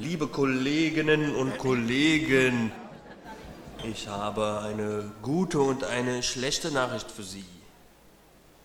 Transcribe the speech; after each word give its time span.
Liebe 0.00 0.28
Kolleginnen 0.28 1.34
und 1.34 1.58
Kollegen, 1.58 2.70
ich 3.82 4.06
habe 4.06 4.60
eine 4.60 5.10
gute 5.22 5.58
und 5.58 5.82
eine 5.82 6.22
schlechte 6.22 6.70
Nachricht 6.70 7.10
für 7.10 7.24
Sie. 7.24 7.44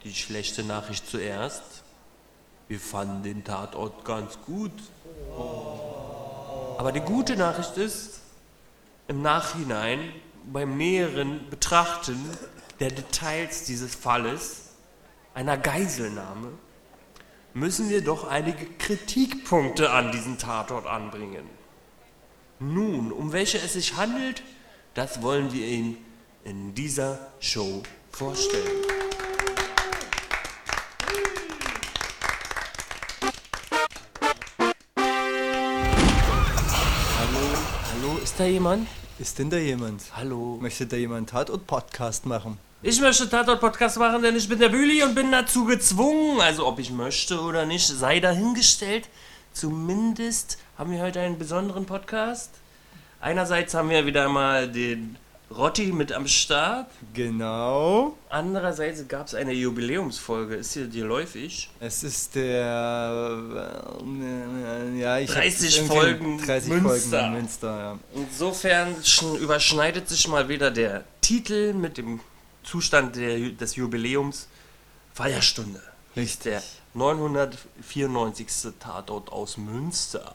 Die 0.04 0.14
schlechte 0.14 0.64
Nachricht 0.64 1.10
zuerst. 1.10 1.64
Wir 2.68 2.80
fanden 2.80 3.24
den 3.24 3.44
Tatort 3.44 4.06
ganz 4.06 4.38
gut. 4.46 4.74
Aber 6.78 6.92
die 6.92 7.00
gute 7.00 7.36
Nachricht 7.36 7.78
ist, 7.78 8.22
im 9.08 9.24
Nachhinein, 9.24 10.14
beim 10.46 10.78
näheren 10.78 11.50
Betrachten 11.50 12.30
der 12.80 12.92
Details 12.92 13.64
dieses 13.64 13.96
Falles, 13.96 14.70
einer 15.34 15.58
Geiselnahme, 15.58 16.50
müssen 17.54 17.90
wir 17.90 18.04
doch 18.04 18.28
einige 18.28 18.66
Kritikpunkte 18.66 19.92
an 19.92 20.12
diesen 20.12 20.38
Tatort 20.38 20.88
anbringen. 20.88 21.48
Nun, 22.60 23.12
um 23.12 23.32
welche 23.32 23.58
es 23.58 23.74
sich 23.74 23.96
handelt, 23.96 24.42
das 24.94 25.22
wollen 25.22 25.54
wir 25.54 25.68
Ihnen 25.68 25.98
in 26.44 26.74
dieser 26.74 27.20
Show 27.40 27.84
vorstellen. 28.12 28.64
Hallo, 37.20 37.48
hallo, 37.92 38.18
ist 38.24 38.40
da 38.40 38.46
jemand? 38.46 38.88
Ist 39.20 39.38
denn 39.38 39.50
da 39.50 39.58
jemand? 39.58 40.04
Hallo. 40.16 40.58
Möchte 40.60 40.88
da 40.88 40.98
jemand 40.98 41.30
Tatort-Podcast 41.30 42.26
machen? 42.26 42.58
Ich 42.86 43.00
möchte 43.00 43.30
Tatort-Podcast 43.30 43.98
machen, 43.98 44.22
denn 44.22 44.36
ich 44.36 44.50
bin 44.50 44.60
der 44.60 44.68
Büli 44.68 45.02
und 45.04 45.16
bin 45.16 45.32
dazu 45.32 45.64
gezwungen. 45.64 46.42
Also 46.42 46.68
ob 46.68 46.80
ich 46.80 46.92
möchte 46.92 47.40
oder 47.40 47.66
nicht, 47.66 47.88
sei 47.88 48.20
dahingestellt. 48.20 49.08
Zumindest 49.54 50.58
haben 50.78 50.92
wir 50.92 51.02
heute 51.02 51.22
einen 51.22 51.38
besonderen 51.40 51.86
Podcast. 51.86 52.50
Einerseits 53.22 53.74
haben 53.74 53.90
wir 53.90 54.06
wieder 54.06 54.28
mal 54.28 54.68
den 54.70 55.16
Rotti 55.50 55.94
mit 55.94 56.12
am 56.12 56.28
Start. 56.28 56.88
Genau. 57.14 58.18
Andererseits 58.30 59.08
gab 59.08 59.28
es 59.28 59.36
eine 59.36 59.54
Jubiläumsfolge. 59.54 60.56
Ist 60.56 60.74
hier 60.74 60.88
dir 60.88 61.06
läufig? 61.06 61.70
Es 61.80 62.04
ist 62.04 62.36
der. 62.36 63.40
Äh, 64.04 65.00
ja, 65.00 65.20
ich 65.20 65.30
hab 65.30 65.38
30 65.38 65.78
irgendwie- 65.78 65.96
Folgen 65.96 66.38
30 66.46 66.70
Münster. 66.70 66.90
Folgen 67.20 67.26
in 67.28 67.32
Münster, 67.42 67.80
ja. 67.80 68.00
Insofern 68.22 68.96
sch- 69.04 69.38
überschneidet 69.38 70.10
sich 70.10 70.28
mal 70.28 70.50
wieder 70.50 70.70
der 70.70 71.06
Titel 71.22 71.74
mit 71.74 71.98
dem 71.98 72.20
Zustand 72.64 73.16
der, 73.16 73.38
des 73.52 73.76
Jubiläums 73.76 74.48
Feierstunde. 75.14 75.82
Richtig. 76.16 76.44
Der 76.54 76.64
994. 76.96 78.48
Tatort 78.80 79.32
aus 79.32 79.58
Münster. 79.58 80.34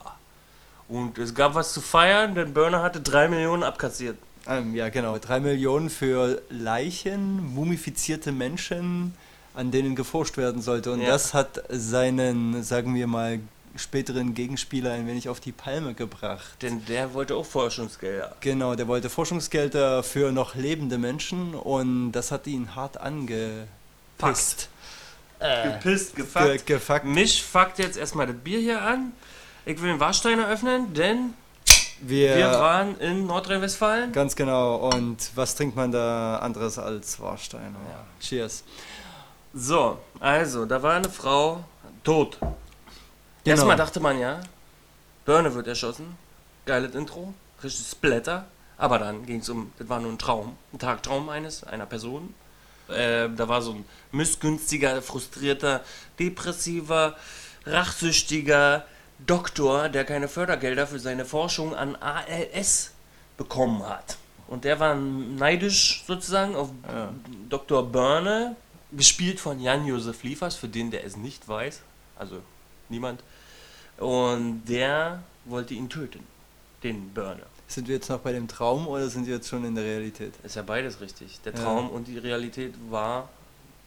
Und 0.88 1.18
es 1.18 1.34
gab 1.34 1.54
was 1.54 1.72
zu 1.72 1.80
feiern, 1.80 2.34
denn 2.34 2.54
Burner 2.54 2.82
hatte 2.82 3.00
3 3.00 3.28
Millionen 3.28 3.62
abkassiert. 3.62 4.16
Ähm, 4.46 4.74
ja, 4.74 4.88
genau. 4.88 5.18
Drei 5.18 5.40
Millionen 5.40 5.90
für 5.90 6.40
Leichen, 6.48 7.54
mumifizierte 7.54 8.32
Menschen, 8.32 9.14
an 9.54 9.70
denen 9.70 9.94
geforscht 9.94 10.38
werden 10.38 10.62
sollte. 10.62 10.92
Und 10.92 11.02
Ja. 11.02 11.08
das 11.08 11.34
hat 11.34 11.62
seinen, 11.68 12.62
sagen 12.62 12.94
wir 12.94 13.06
mal, 13.06 13.40
späteren 13.76 14.34
Gegenspieler 14.34 14.92
ein 14.92 15.06
wenig 15.06 15.28
auf 15.28 15.40
die 15.40 15.52
Palme 15.52 15.94
gebracht. 15.94 16.62
Denn 16.62 16.84
der 16.86 17.14
wollte 17.14 17.34
auch 17.36 17.46
Forschungsgelder. 17.46 18.36
Genau, 18.40 18.74
der 18.74 18.88
wollte 18.88 19.10
Forschungsgelder 19.10 20.02
für 20.02 20.32
noch 20.32 20.54
lebende 20.54 20.98
Menschen 20.98 21.54
und 21.54 22.12
das 22.12 22.30
hat 22.30 22.46
ihn 22.46 22.74
hart 22.74 22.98
angepisst. 22.98 24.68
Gepisst, 25.40 26.16
Ge 26.16 26.24
gefuckt. 26.24 26.66
gefuckt. 26.66 27.04
Mich 27.04 27.42
fuckt 27.42 27.78
jetzt 27.78 27.96
erstmal 27.96 28.26
das 28.26 28.36
Bier 28.36 28.58
hier 28.58 28.82
an. 28.82 29.12
Ich 29.64 29.80
will 29.80 29.90
den 29.90 30.00
Warstein 30.00 30.38
eröffnen, 30.38 30.92
denn 30.94 31.34
Wir, 32.00 32.36
wir 32.36 32.50
waren 32.52 32.98
in 33.00 33.26
Nordrhein-Westfalen. 33.26 34.12
Ganz 34.12 34.34
genau. 34.34 34.76
Und 34.92 35.30
was 35.34 35.54
trinkt 35.54 35.76
man 35.76 35.92
da 35.92 36.38
anderes 36.38 36.78
als 36.78 37.20
Warsteiner? 37.20 37.78
Ja. 37.90 38.04
Cheers. 38.20 38.64
So, 39.54 39.98
also, 40.20 40.64
da 40.66 40.82
war 40.82 40.94
eine 40.94 41.08
Frau 41.08 41.64
tot. 42.04 42.38
Genau. 43.48 43.60
Erstmal 43.62 43.76
dachte 43.76 44.00
man 44.00 44.18
ja, 44.18 44.40
Börne 45.24 45.54
wird 45.54 45.66
erschossen. 45.66 46.16
Geiles 46.66 46.94
Intro, 46.94 47.32
richtig 47.62 47.86
Splatter. 47.86 48.46
Aber 48.76 48.98
dann 48.98 49.26
ging 49.26 49.40
es 49.40 49.48
um, 49.48 49.72
das 49.78 49.88
war 49.88 50.00
nur 50.00 50.12
ein 50.12 50.18
Traum, 50.18 50.56
ein 50.72 50.78
Tagtraum 50.78 51.28
eines, 51.28 51.64
einer 51.64 51.86
Person. 51.86 52.34
Äh, 52.88 53.28
da 53.28 53.48
war 53.48 53.60
so 53.60 53.72
ein 53.72 53.84
missgünstiger, 54.12 55.02
frustrierter, 55.02 55.82
depressiver, 56.18 57.16
rachsüchtiger 57.66 58.84
Doktor, 59.26 59.88
der 59.88 60.04
keine 60.04 60.28
Fördergelder 60.28 60.86
für 60.86 60.98
seine 60.98 61.24
Forschung 61.24 61.74
an 61.74 61.96
ALS 61.96 62.92
bekommen 63.36 63.82
hat. 63.86 64.16
Und 64.46 64.64
der 64.64 64.80
war 64.80 64.94
neidisch 64.94 66.04
sozusagen 66.06 66.54
auf 66.54 66.70
Ja. 66.86 67.12
Dr. 67.48 67.82
Börne, 67.90 68.56
gespielt 68.92 69.40
von 69.40 69.60
Jan-Josef 69.60 70.22
Liefers, 70.22 70.54
für 70.54 70.68
den, 70.68 70.90
der 70.90 71.04
es 71.04 71.16
nicht 71.16 71.46
weiß. 71.48 71.82
Also 72.16 72.36
niemand. 72.88 73.22
Und 73.98 74.62
der 74.66 75.22
wollte 75.44 75.74
ihn 75.74 75.88
töten, 75.88 76.20
den 76.82 77.10
Börne. 77.12 77.42
Sind 77.66 77.88
wir 77.88 77.96
jetzt 77.96 78.08
noch 78.08 78.20
bei 78.20 78.32
dem 78.32 78.48
Traum 78.48 78.86
oder 78.86 79.08
sind 79.08 79.26
wir 79.26 79.34
jetzt 79.34 79.48
schon 79.48 79.64
in 79.64 79.74
der 79.74 79.84
Realität? 79.84 80.32
Ist 80.42 80.56
ja 80.56 80.62
beides 80.62 81.00
richtig. 81.00 81.40
Der 81.44 81.52
Ja. 81.52 81.62
Traum 81.62 81.90
und 81.90 82.06
die 82.08 82.18
Realität 82.18 82.74
war 82.90 83.28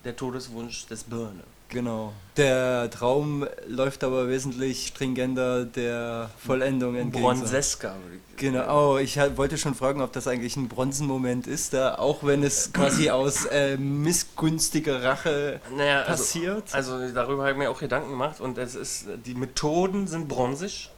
der 0.04 0.16
Todeswunsch 0.16 0.86
des 0.88 1.04
Börne. 1.04 1.44
Genau. 1.72 2.12
Der 2.38 2.90
Traum 2.90 3.48
läuft 3.68 4.04
aber 4.04 4.28
wesentlich 4.28 4.88
stringenter 4.88 5.66
der 5.66 6.30
Vollendung 6.38 6.96
entgegen. 6.96 7.24
Bronzeska. 7.24 7.96
Genau, 8.38 8.94
oh, 8.94 8.98
ich 8.98 9.18
wollte 9.36 9.58
schon 9.58 9.74
fragen, 9.76 10.02
ob 10.02 10.12
das 10.12 10.28
eigentlich 10.28 10.56
ein 10.58 10.68
Bronzenmoment 10.68 11.48
ist, 11.48 11.74
da, 11.74 11.96
auch 11.96 12.24
wenn 12.24 12.44
es 12.44 12.74
quasi 12.74 13.10
aus 13.10 13.46
äh, 13.46 13.78
missgünstiger 13.78 15.04
Rache 15.04 15.62
Naja, 15.76 16.02
also, 16.02 16.12
passiert. 16.12 16.64
also 16.74 17.10
darüber 17.14 17.44
habe 17.44 17.52
ich 17.52 17.58
mir 17.58 17.70
auch 17.70 17.80
Gedanken 17.80 18.10
gemacht 18.10 18.42
und 18.42 18.58
es 18.58 18.76
ist, 18.76 19.06
die 19.26 19.36
Methoden 19.36 20.08
sind 20.08 20.28
bronzig, 20.28 20.90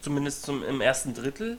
zumindest 0.00 0.44
zum, 0.44 0.64
im 0.64 0.80
ersten 0.80 1.14
Drittel. 1.14 1.58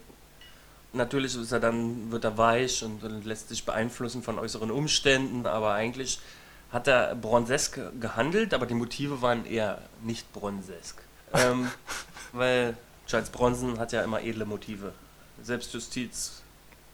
Natürlich 0.94 1.36
ist 1.36 1.52
er 1.52 1.60
dann, 1.60 2.12
wird 2.12 2.24
er 2.24 2.38
weich 2.38 2.84
und, 2.84 3.04
und 3.04 3.26
lässt 3.26 3.50
sich 3.50 3.66
beeinflussen 3.66 4.24
von 4.24 4.40
äußeren 4.40 4.72
Umständen, 4.72 5.46
aber 5.46 5.74
eigentlich 5.74 6.20
hat 6.72 6.88
er 6.88 7.16
bronzesk 7.16 7.80
gehandelt, 8.00 8.54
aber 8.54 8.66
die 8.66 8.74
Motive 8.74 9.22
waren 9.22 9.46
eher 9.46 9.82
nicht 10.04 10.32
bronzesk. 10.34 11.02
ähm, 11.34 11.70
weil 12.34 12.76
Charles 13.08 13.30
Bronson 13.30 13.80
hat 13.80 13.92
ja 13.92 14.02
immer 14.02 14.22
edle 14.22 14.46
Motive. 14.46 14.94
Selbstjustiz 15.44 16.42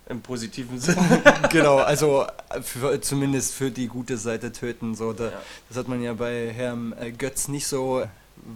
im 0.10 0.22
positiven 0.22 0.80
Sinne. 0.80 1.22
genau, 1.50 1.78
also 1.78 2.26
äh, 2.50 2.62
für, 2.62 3.00
zumindest 3.02 3.54
für 3.54 3.72
die 3.72 3.88
gute 3.88 4.18
Seite 4.18 4.52
töten. 4.52 4.96
So, 4.96 5.14
da, 5.14 5.26
Ja. 5.26 5.42
Das 5.70 5.78
hat 5.78 5.88
man 5.88 6.02
ja 6.02 6.14
bei 6.14 6.52
Herrn 6.52 6.94
äh, 7.00 7.12
Götz 7.12 7.48
nicht 7.48 7.68
so 7.68 8.04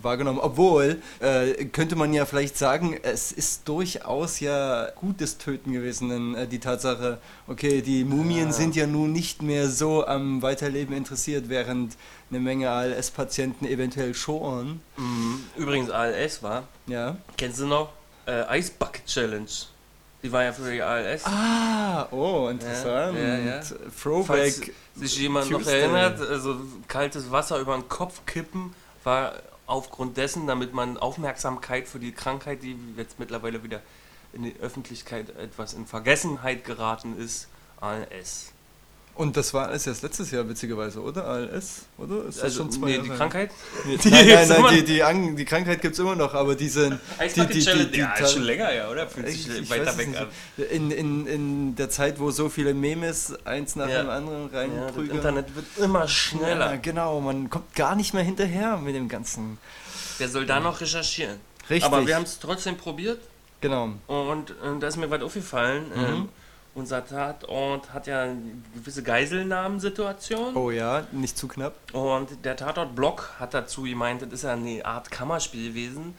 wahrgenommen. 0.02 0.40
Obwohl, 0.40 1.02
äh, 1.20 1.66
könnte 1.66 1.96
man 1.96 2.14
ja 2.14 2.26
vielleicht 2.26 2.58
sagen, 2.58 2.98
es 3.04 3.32
ist 3.32 3.68
durchaus 3.68 4.40
ja 4.40 4.90
gutes 4.96 5.38
Töten 5.38 5.72
gewesen, 5.74 6.10
denn 6.10 6.36
äh, 6.36 6.48
die 6.48 6.60
Tatsache, 6.60 7.20
okay, 7.48 7.82
die 7.82 8.04
Mumien 8.04 8.50
Ah. 8.50 8.52
sind 8.52 8.76
ja 8.76 8.88
nun 8.88 9.12
nicht 9.12 9.42
mehr 9.42 9.70
so 9.70 10.06
am 10.06 10.42
Weiterleben 10.42 10.96
interessiert, 10.96 11.50
während 11.50 11.96
eine 12.30 12.40
Menge 12.40 12.70
ALS-Patienten 12.72 13.66
eventuell 13.66 14.14
schon. 14.14 14.82
Mhm. 14.98 15.44
Übrigens 15.58 15.90
ALS 15.90 16.42
war, 16.44 16.64
Ja. 16.88 17.18
Kennst 17.38 17.60
du 17.60 17.68
noch? 17.68 17.90
Äh, 18.28 18.60
Ice 18.60 18.72
Bucket 18.78 19.06
Challenge. 19.06 19.46
Die 20.24 20.32
war 20.32 20.44
ja 20.44 20.52
für 20.54 20.72
die 20.72 20.82
ALS. 20.82 21.24
Ah, 21.26 22.08
oh, 22.10 22.48
interessant. 22.50 23.16
Ja, 23.16 23.38
ja, 23.38 23.38
ja. 23.58 23.62
Throwback. 24.02 24.26
Falls 24.26 24.62
sich 24.96 25.20
jemand 25.20 25.52
noch 25.52 25.60
Tuesday. 25.60 25.82
erinnert, 25.82 26.20
also 26.20 26.56
kaltes 26.88 27.30
Wasser 27.30 27.60
über 27.60 27.76
den 27.76 27.88
Kopf 27.88 28.22
kippen 28.26 28.74
war 29.04 29.34
aufgrund 29.68 30.18
dessen, 30.18 30.48
damit 30.48 30.74
man 30.74 30.98
Aufmerksamkeit 30.98 31.88
für 31.88 32.00
die 32.00 32.12
Krankheit, 32.12 32.64
die 32.64 32.78
jetzt 32.98 33.20
mittlerweile 33.20 33.64
wieder 33.64 33.82
in 34.34 34.44
die 34.44 34.56
Öffentlichkeit 34.60 35.30
etwas 35.38 35.74
in 35.74 35.86
Vergessenheit 35.86 36.66
geraten 36.66 37.18
ist, 37.18 37.48
ALS. 37.80 38.55
Und 39.16 39.38
das 39.38 39.54
war 39.54 39.70
alles 39.70 39.88
erst 39.88 40.04
letztes 40.04 40.30
Jahr, 40.32 40.48
witzigerweise, 40.50 41.02
oder? 41.02 41.26
ALS, 41.26 41.84
oder? 41.98 42.26
Ist 42.26 42.38
das 42.40 42.44
Also, 42.44 42.58
schon 42.64 42.72
zwei 42.72 42.86
nee, 42.88 42.96
Jahre 42.98 43.04
die? 43.08 43.16
Krankheit? 43.16 43.52
Nee, 43.86 43.96
Die 43.98 44.10
nein, 44.10 44.28
nein, 44.28 44.48
nein, 44.62 44.76
die, 44.76 44.84
die, 44.84 45.04
Ang 45.04 45.36
die 45.38 45.46
Krankheit 45.46 45.82
gibt 45.82 45.94
es 45.94 46.00
immer 46.00 46.16
noch, 46.18 46.34
aber 46.34 46.54
diese. 46.56 46.90
Die- 47.22 47.30
die- 47.40 47.48
die- 47.54 47.64
Challenge, 47.64 47.86
die- 47.86 48.00
ja, 48.00 48.14
die- 48.18 48.24
ist 48.24 48.34
schon 48.34 48.44
länger 48.44 48.66
her, 48.68 48.92
oder? 48.92 49.08
Fühlt 49.08 49.30
Ich, 49.30 49.46
sich 49.46 49.62
ich 49.62 49.70
weiter 49.70 49.98
weg 49.98 50.10
an. 50.20 50.28
In, 50.70 50.92
in, 50.92 51.28
in 51.28 51.76
der 51.78 51.90
Zeit, 51.90 52.20
wo 52.20 52.30
so 52.32 52.50
viele 52.50 52.74
Memes 52.74 53.34
eins 53.46 53.78
nach 53.78 53.88
Ja. 53.88 54.02
dem 54.04 54.10
anderen 54.10 54.42
Ja, 54.44 54.48
das 54.50 54.54
reinprügeln. 54.62 55.16
Internet 55.18 55.56
wird 55.56 55.66
immer 55.78 56.08
schneller. 56.10 56.72
Ja, 56.72 56.76
genau, 56.76 57.22
man 57.22 57.50
kommt 57.50 57.74
gar 57.74 57.96
nicht 57.96 58.14
mehr 58.14 58.24
hinterher 58.24 58.76
mit 58.78 58.96
dem 58.96 59.08
Ganzen. 59.08 59.58
Der 60.20 60.28
soll 60.28 60.46
da 60.46 60.60
noch 60.60 60.82
recherchieren. 60.82 61.38
Richtig. 61.70 61.86
Aber 61.86 62.06
wir 62.06 62.16
haben 62.16 62.24
es 62.24 62.38
trotzdem 62.40 62.76
probiert. 62.76 63.20
Genau. 63.62 63.92
Und 64.08 64.50
äh, 64.52 64.54
da 64.80 64.88
ist 64.88 64.98
mir 64.98 65.10
was 65.10 65.22
aufgefallen. 65.22 65.86
Mhm. 65.96 66.04
Ähm, 66.04 66.30
unser 66.76 67.06
Tatort 67.06 67.94
hat 67.94 68.06
ja 68.06 68.24
eine 68.24 68.62
gewisse 68.76 69.02
Geiselnahmensituation. 69.02 70.56
Oh 70.56 70.72
ja, 70.72 71.08
nicht 71.12 71.38
zu 71.38 71.48
knapp. 71.48 71.74
Und 71.94 72.44
der 72.44 72.58
Tatort-Blog 72.58 73.36
hat 73.40 73.54
dazu 73.54 73.84
gemeint, 73.84 74.22
das 74.22 74.32
ist 74.32 74.44
ja 74.44 74.54
eine 74.54 74.86
Art 74.86 75.10
Kammerspiel 75.10 75.70
gewesen. 75.70 76.16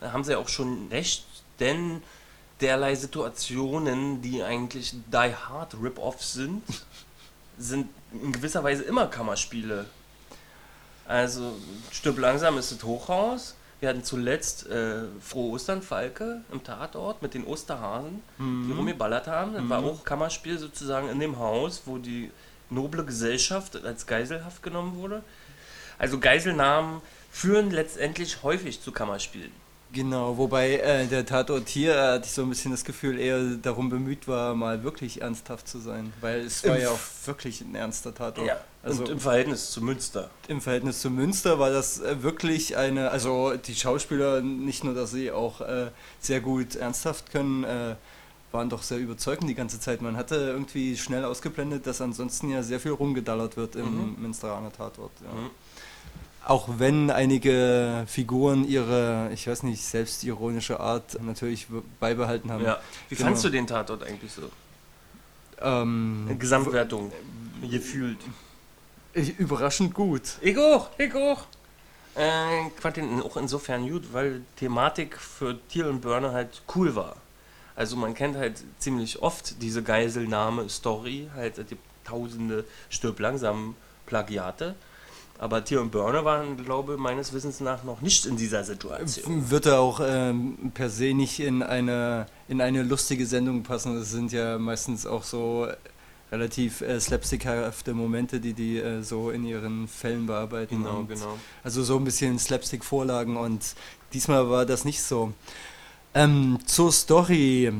Da 0.00 0.12
haben 0.12 0.24
sie 0.24 0.36
auch 0.36 0.48
schon 0.48 0.88
recht 0.88 1.24
denn 1.58 2.02
derlei 2.60 2.94
Situationen, 2.94 4.22
die 4.22 4.42
eigentlich 4.42 4.94
Die 5.12 5.34
Hard 5.34 5.74
Rip-Offs 5.82 6.34
sind, 6.34 6.62
sind 7.58 7.88
in 8.12 8.32
gewisser 8.32 8.62
Weise 8.62 8.84
immer 8.84 9.08
Kammerspiele. 9.08 9.86
Also 11.06 11.56
Stirb 11.90 12.18
langsam 12.18 12.58
ist 12.58 12.72
das 12.72 12.82
Hochhaus. 12.82 13.54
Wir 13.80 13.90
hatten 13.90 14.04
zuletzt 14.04 14.66
äh, 14.68 15.02
Frohe 15.20 15.52
Ostern 15.52 15.82
Falke 15.82 16.42
im 16.50 16.64
Tatort 16.64 17.20
mit 17.20 17.34
den 17.34 17.44
Osterhasen, 17.44 18.22
die 18.38 18.72
rumgeballert 18.72 19.26
haben. 19.26 19.52
Das 19.52 19.68
war 19.68 19.84
auch 19.84 20.02
Kammerspiel 20.04 20.58
sozusagen 20.58 21.10
in 21.10 21.20
dem 21.20 21.38
Haus, 21.38 21.82
wo 21.84 21.98
die 21.98 22.30
noble 22.70 23.04
Gesellschaft 23.04 23.84
als 23.84 24.06
Geiselhaft 24.06 24.62
genommen 24.62 24.96
wurde. 24.96 25.22
Also 25.98 26.18
Geiselnahmen 26.18 27.02
führen 27.30 27.70
letztendlich 27.70 28.42
häufig 28.42 28.80
zu 28.80 28.92
Kammerspielen. 28.92 29.52
Genau, 29.96 30.36
wobei 30.36 30.74
äh, 30.76 31.06
der 31.06 31.24
Tatort 31.24 31.70
hier, 31.70 31.94
äh, 31.94 32.12
hatte 32.12 32.26
ich 32.26 32.32
so 32.32 32.42
ein 32.42 32.50
bisschen 32.50 32.70
das 32.70 32.84
Gefühl, 32.84 33.18
eher 33.18 33.40
darum 33.62 33.88
bemüht 33.88 34.28
war, 34.28 34.54
mal 34.54 34.82
wirklich 34.84 35.22
ernsthaft 35.22 35.66
zu 35.66 35.78
sein. 35.78 36.12
Weil 36.20 36.40
es 36.40 36.62
war 36.64 36.76
Im 36.76 36.82
ja 36.82 36.90
auch 36.90 36.98
wirklich 37.24 37.62
ein 37.62 37.74
ernster 37.74 38.14
Tatort. 38.14 38.46
Ja, 38.46 38.58
Also 38.82 39.04
und 39.04 39.08
im 39.08 39.18
Verhältnis 39.20 39.70
zu 39.70 39.80
Münster. 39.80 40.28
im 40.48 40.60
Verhältnis 40.60 41.00
zu 41.00 41.08
Münster 41.08 41.58
war 41.58 41.70
das 41.70 41.98
äh, 42.00 42.22
wirklich 42.22 42.76
eine, 42.76 43.10
also 43.10 43.54
die 43.56 43.74
Schauspieler, 43.74 44.42
nicht 44.42 44.84
nur, 44.84 44.92
dass 44.94 45.12
sie 45.12 45.32
auch 45.32 45.62
äh, 45.62 45.86
sehr 46.20 46.40
gut 46.42 46.76
ernsthaft 46.76 47.32
können, 47.32 47.64
äh, 47.64 47.94
waren 48.52 48.68
doch 48.68 48.82
sehr 48.82 48.98
überzeugend 48.98 49.48
die 49.48 49.54
ganze 49.54 49.80
Zeit. 49.80 50.02
Man 50.02 50.18
hatte 50.18 50.34
irgendwie 50.36 50.98
schnell 50.98 51.24
ausgeblendet, 51.24 51.86
dass 51.86 52.02
ansonsten 52.02 52.50
ja 52.50 52.62
sehr 52.62 52.80
viel 52.80 52.92
rumgedallert 52.92 53.56
wird 53.56 53.76
im 53.76 54.12
Mhm. 54.14 54.16
Münsteraner 54.22 54.72
Tatort. 54.72 55.12
Ja. 55.24 55.32
Mhm. 55.40 55.50
Auch 56.46 56.68
wenn 56.78 57.10
einige 57.10 58.04
Figuren 58.06 58.64
ihre, 58.68 59.30
ich 59.34 59.48
weiß 59.48 59.64
nicht, 59.64 59.82
selbstironische 59.84 60.78
Art 60.78 61.20
natürlich 61.20 61.66
beibehalten 61.98 62.52
haben. 62.52 62.64
Ja. 62.64 62.80
Wie 63.08 63.16
Genau. 63.16 63.28
fandst 63.28 63.44
du 63.44 63.48
den 63.50 63.66
Tatort 63.66 64.04
eigentlich 64.04 64.30
so? 64.32 64.42
Ähm, 65.60 66.36
Gesamtwertung. 66.38 67.10
Gefühlt. 67.68 68.18
ich- 69.12 69.36
überraschend 69.38 69.92
gut. 69.94 70.22
Ich 70.40 70.56
auch, 70.56 70.90
ich 70.98 71.12
auch. 71.14 71.46
Äh, 72.16 72.66
ich 72.68 72.80
fand 72.80 72.96
den 72.98 73.20
auch 73.22 73.36
insofern 73.36 73.88
gut, 73.88 74.12
weil 74.12 74.38
die 74.40 74.44
Thematik 74.60 75.16
für 75.18 75.58
Thiel 75.68 75.86
und 75.86 76.00
Börne 76.00 76.32
halt 76.32 76.62
cool 76.76 76.94
war. 76.94 77.16
Also 77.74 77.96
man 77.96 78.14
kennt 78.14 78.36
halt 78.36 78.62
ziemlich 78.78 79.20
oft 79.20 79.60
diese 79.62 79.82
Geiselnahme-Story, 79.82 81.28
halt 81.34 81.56
gibt 81.68 81.82
tausende 82.04 82.64
Stirb 82.88 83.18
langsam 83.20 83.74
Plagiate. 84.06 84.74
Aber 85.38 85.64
Thiel 85.64 85.78
und 85.78 85.90
Börne 85.90 86.24
waren, 86.24 86.56
glaube 86.56 86.94
ich, 86.94 86.98
meines 86.98 87.32
Wissens 87.32 87.60
nach 87.60 87.84
noch 87.84 88.00
nicht 88.00 88.26
in 88.26 88.36
dieser 88.36 88.64
Situation. 88.64 89.50
Wird 89.50 89.66
er 89.66 89.80
auch 89.80 90.00
ähm, 90.02 90.72
per 90.72 90.88
se 90.88 91.12
nicht 91.12 91.40
in 91.40 91.62
eine, 91.62 92.26
in 92.48 92.60
eine 92.60 92.82
lustige 92.82 93.26
Sendung 93.26 93.62
passen. 93.62 93.98
Das 93.98 94.10
sind 94.10 94.32
ja 94.32 94.58
meistens 94.58 95.06
auch 95.06 95.24
so 95.24 95.68
relativ 96.32 96.80
äh, 96.80 96.98
slapstickhafte 96.98 97.94
Momente, 97.94 98.40
die 98.40 98.52
die 98.52 98.78
äh, 98.78 99.02
so 99.02 99.30
in 99.30 99.44
ihren 99.44 99.88
Fällen 99.88 100.26
bearbeiten. 100.26 100.82
Genau, 100.82 101.04
genau. 101.04 101.38
Also 101.62 101.82
so 101.82 101.96
ein 101.96 102.04
bisschen 102.04 102.38
Slapstick-Vorlagen 102.38 103.36
und 103.36 103.74
diesmal 104.12 104.48
war 104.50 104.66
das 104.66 104.84
nicht 104.84 105.02
so. 105.02 105.32
Ähm, 106.14 106.58
zur 106.64 106.92
Story. 106.92 107.72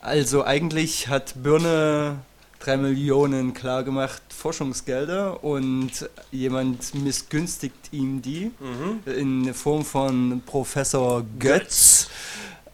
Also 0.00 0.44
eigentlich 0.44 1.08
hat 1.08 1.42
Birne 1.42 2.18
drei 2.64 2.76
Millionen 2.78 3.52
klargemacht 3.52 4.22
Forschungsgelder 4.34 5.44
und 5.44 6.08
jemand 6.30 6.94
missgünstigt 6.94 7.92
ihm 7.92 8.22
die 8.22 8.52
Mhm. 8.58 9.12
in 9.12 9.52
Form 9.54 9.84
von 9.84 10.40
Professor 10.46 11.24
Götz, 11.38 12.08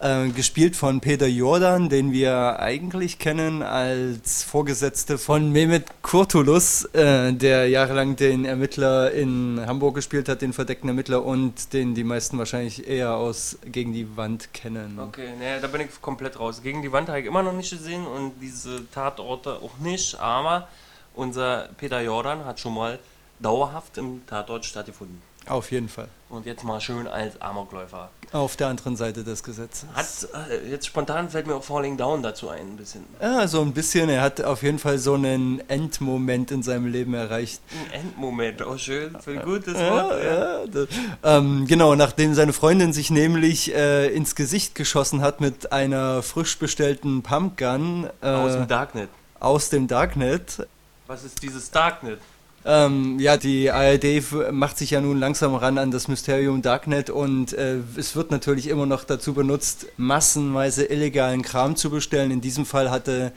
äh, 0.01 0.29
gespielt 0.29 0.77
von 0.77 1.01
Peter 1.01 1.27
Jordan, 1.27 1.89
den 1.89 2.13
wir 2.13 2.59
eigentlich 2.59 3.19
kennen 3.19 3.63
als 3.63 4.43
Vorgesetzte 4.43 5.19
von 5.19 5.53
Mehmet 5.53 5.85
Kurtulus, 6.03 6.85
äh, 6.95 7.33
der 7.33 7.69
jahrelang 7.69 8.17
den 8.17 8.45
Ermittler 8.45 9.13
in 9.13 9.61
Hamburg 9.67 9.97
gespielt 9.97 10.29
hat, 10.29 10.43
den 10.43 10.53
verdeckten 10.53 10.89
Ermittler 10.89 11.25
und 11.25 11.73
den 11.73 11.95
die 11.95 12.05
meisten 12.05 12.39
wahrscheinlich 12.39 12.89
eher 12.89 13.15
aus 13.15 13.59
Gegen 13.65 13.93
die 13.93 14.17
Wand 14.17 14.53
kennen. 14.55 14.99
Okay, 14.99 15.35
naja, 15.39 15.61
da 15.61 15.69
bin 15.69 15.83
ich 15.83 16.01
komplett 16.01 16.39
raus. 16.39 16.63
Gegen 16.63 16.83
die 16.83 16.93
Wand 16.93 17.09
habe 17.09 17.21
ich 17.21 17.27
immer 17.27 17.43
noch 17.43 17.53
nicht 17.53 17.71
gesehen 17.71 18.07
und 18.07 18.33
diese 18.41 18.91
Tatorte 18.91 19.57
auch 19.63 19.79
nicht, 19.79 20.19
aber 20.19 20.69
unser 21.15 21.69
Peter 21.77 22.01
Jordan 22.01 22.45
hat 22.45 22.59
schon 22.59 22.75
mal 22.75 22.99
dauerhaft 23.39 23.99
im 23.99 24.27
Tatort 24.27 24.65
stattgefunden. 24.65 25.21
Auf 25.51 25.73
jeden 25.73 25.89
Fall. 25.89 26.07
Und 26.29 26.47
jetzt 26.47 26.63
mal 26.63 26.81
schön 26.81 27.09
als 27.09 27.41
Amokläufer. 27.43 28.09
Auf 28.31 28.55
der 28.55 28.69
anderen 28.69 28.95
Seite 28.97 29.25
des 29.25 29.43
Gesetzes. 29.43 29.89
Hat, 29.95 30.07
äh, 30.49 30.71
jetzt 30.71 30.87
spontan 30.87 31.29
fällt 31.29 31.49
mir 31.49 31.57
auch 31.57 31.65
Falling 31.65 31.97
Down 31.97 32.23
dazu 32.23 32.49
ein, 32.49 32.61
ein 32.61 32.77
bisschen. 32.77 33.05
Ja, 33.21 33.49
so 33.49 33.61
ein 33.61 33.73
bisschen. 33.73 34.09
Er 34.09 34.23
hat 34.23 34.41
auf 34.41 34.63
jeden 34.63 34.79
Fall 34.79 34.99
so 34.99 35.15
einen 35.15 35.61
Endmoment 35.69 36.53
in 36.53 36.63
seinem 36.63 36.87
Leben 36.87 37.15
erreicht. 37.15 37.61
Ein 37.93 38.01
Endmoment, 38.03 38.65
oh 38.65 38.79
schön, 38.79 39.17
für 39.21 39.33
ein 39.33 39.43
gutes 39.43 39.75
Wort. 39.75 40.23
Ja. 40.23 40.61
ja, 40.61 40.67
das, 40.69 40.89
ähm, 41.25 41.67
genau, 41.67 41.97
nachdem 41.97 42.35
seine 42.35 42.53
Freundin 42.53 42.93
sich 42.93 43.11
nämlich 43.11 43.75
äh, 43.75 44.07
ins 44.15 44.37
Gesicht 44.37 44.77
geschossen 44.77 45.23
hat 45.23 45.41
mit 45.41 45.73
einer 45.73 46.23
frisch 46.23 46.57
bestellten 46.61 47.23
Pumpgun 47.23 48.09
äh, 48.23 48.27
Aus 48.29 48.53
dem 48.53 48.69
Darknet. 48.69 49.11
aus 49.41 49.69
dem 49.71 49.89
Darknet. 49.89 50.65
Was 51.09 51.25
ist 51.25 51.43
dieses 51.43 51.73
Darknet? 51.73 52.21
Ähm, 52.65 53.19
ja, 53.19 53.39
die 53.39 53.71
ARD 53.71 54.53
macht 54.53 54.77
sich 54.77 54.91
ja 54.91 55.01
nun 55.01 55.19
langsam 55.19 55.55
ran 55.55 55.79
an 55.79 55.91
das 55.91 56.09
Mysterium 56.09 56.61
Darknet 56.61 57.09
und 57.09 57.55
äh, 57.55 57.79
es 57.97 58.15
wird 58.17 58.31
natürlich 58.31 58.67
immer 58.67 58.85
noch 58.85 59.05
dazu 59.05 59.33
benutzt, 59.33 59.87
massenweise 59.97 60.85
illegalen 60.85 61.43
Kram 61.43 61.75
zu 61.77 61.91
bestellen. 61.91 62.31
In 62.31 62.43
diesem 62.43 62.67
Fall 62.67 62.91
hatte 62.91 63.33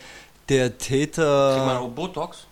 der 0.50 0.70
Kriegt 0.70 0.81
man 0.88 0.88
Täter 0.88 1.81
auch 1.81 1.90
Botox? 1.90 2.48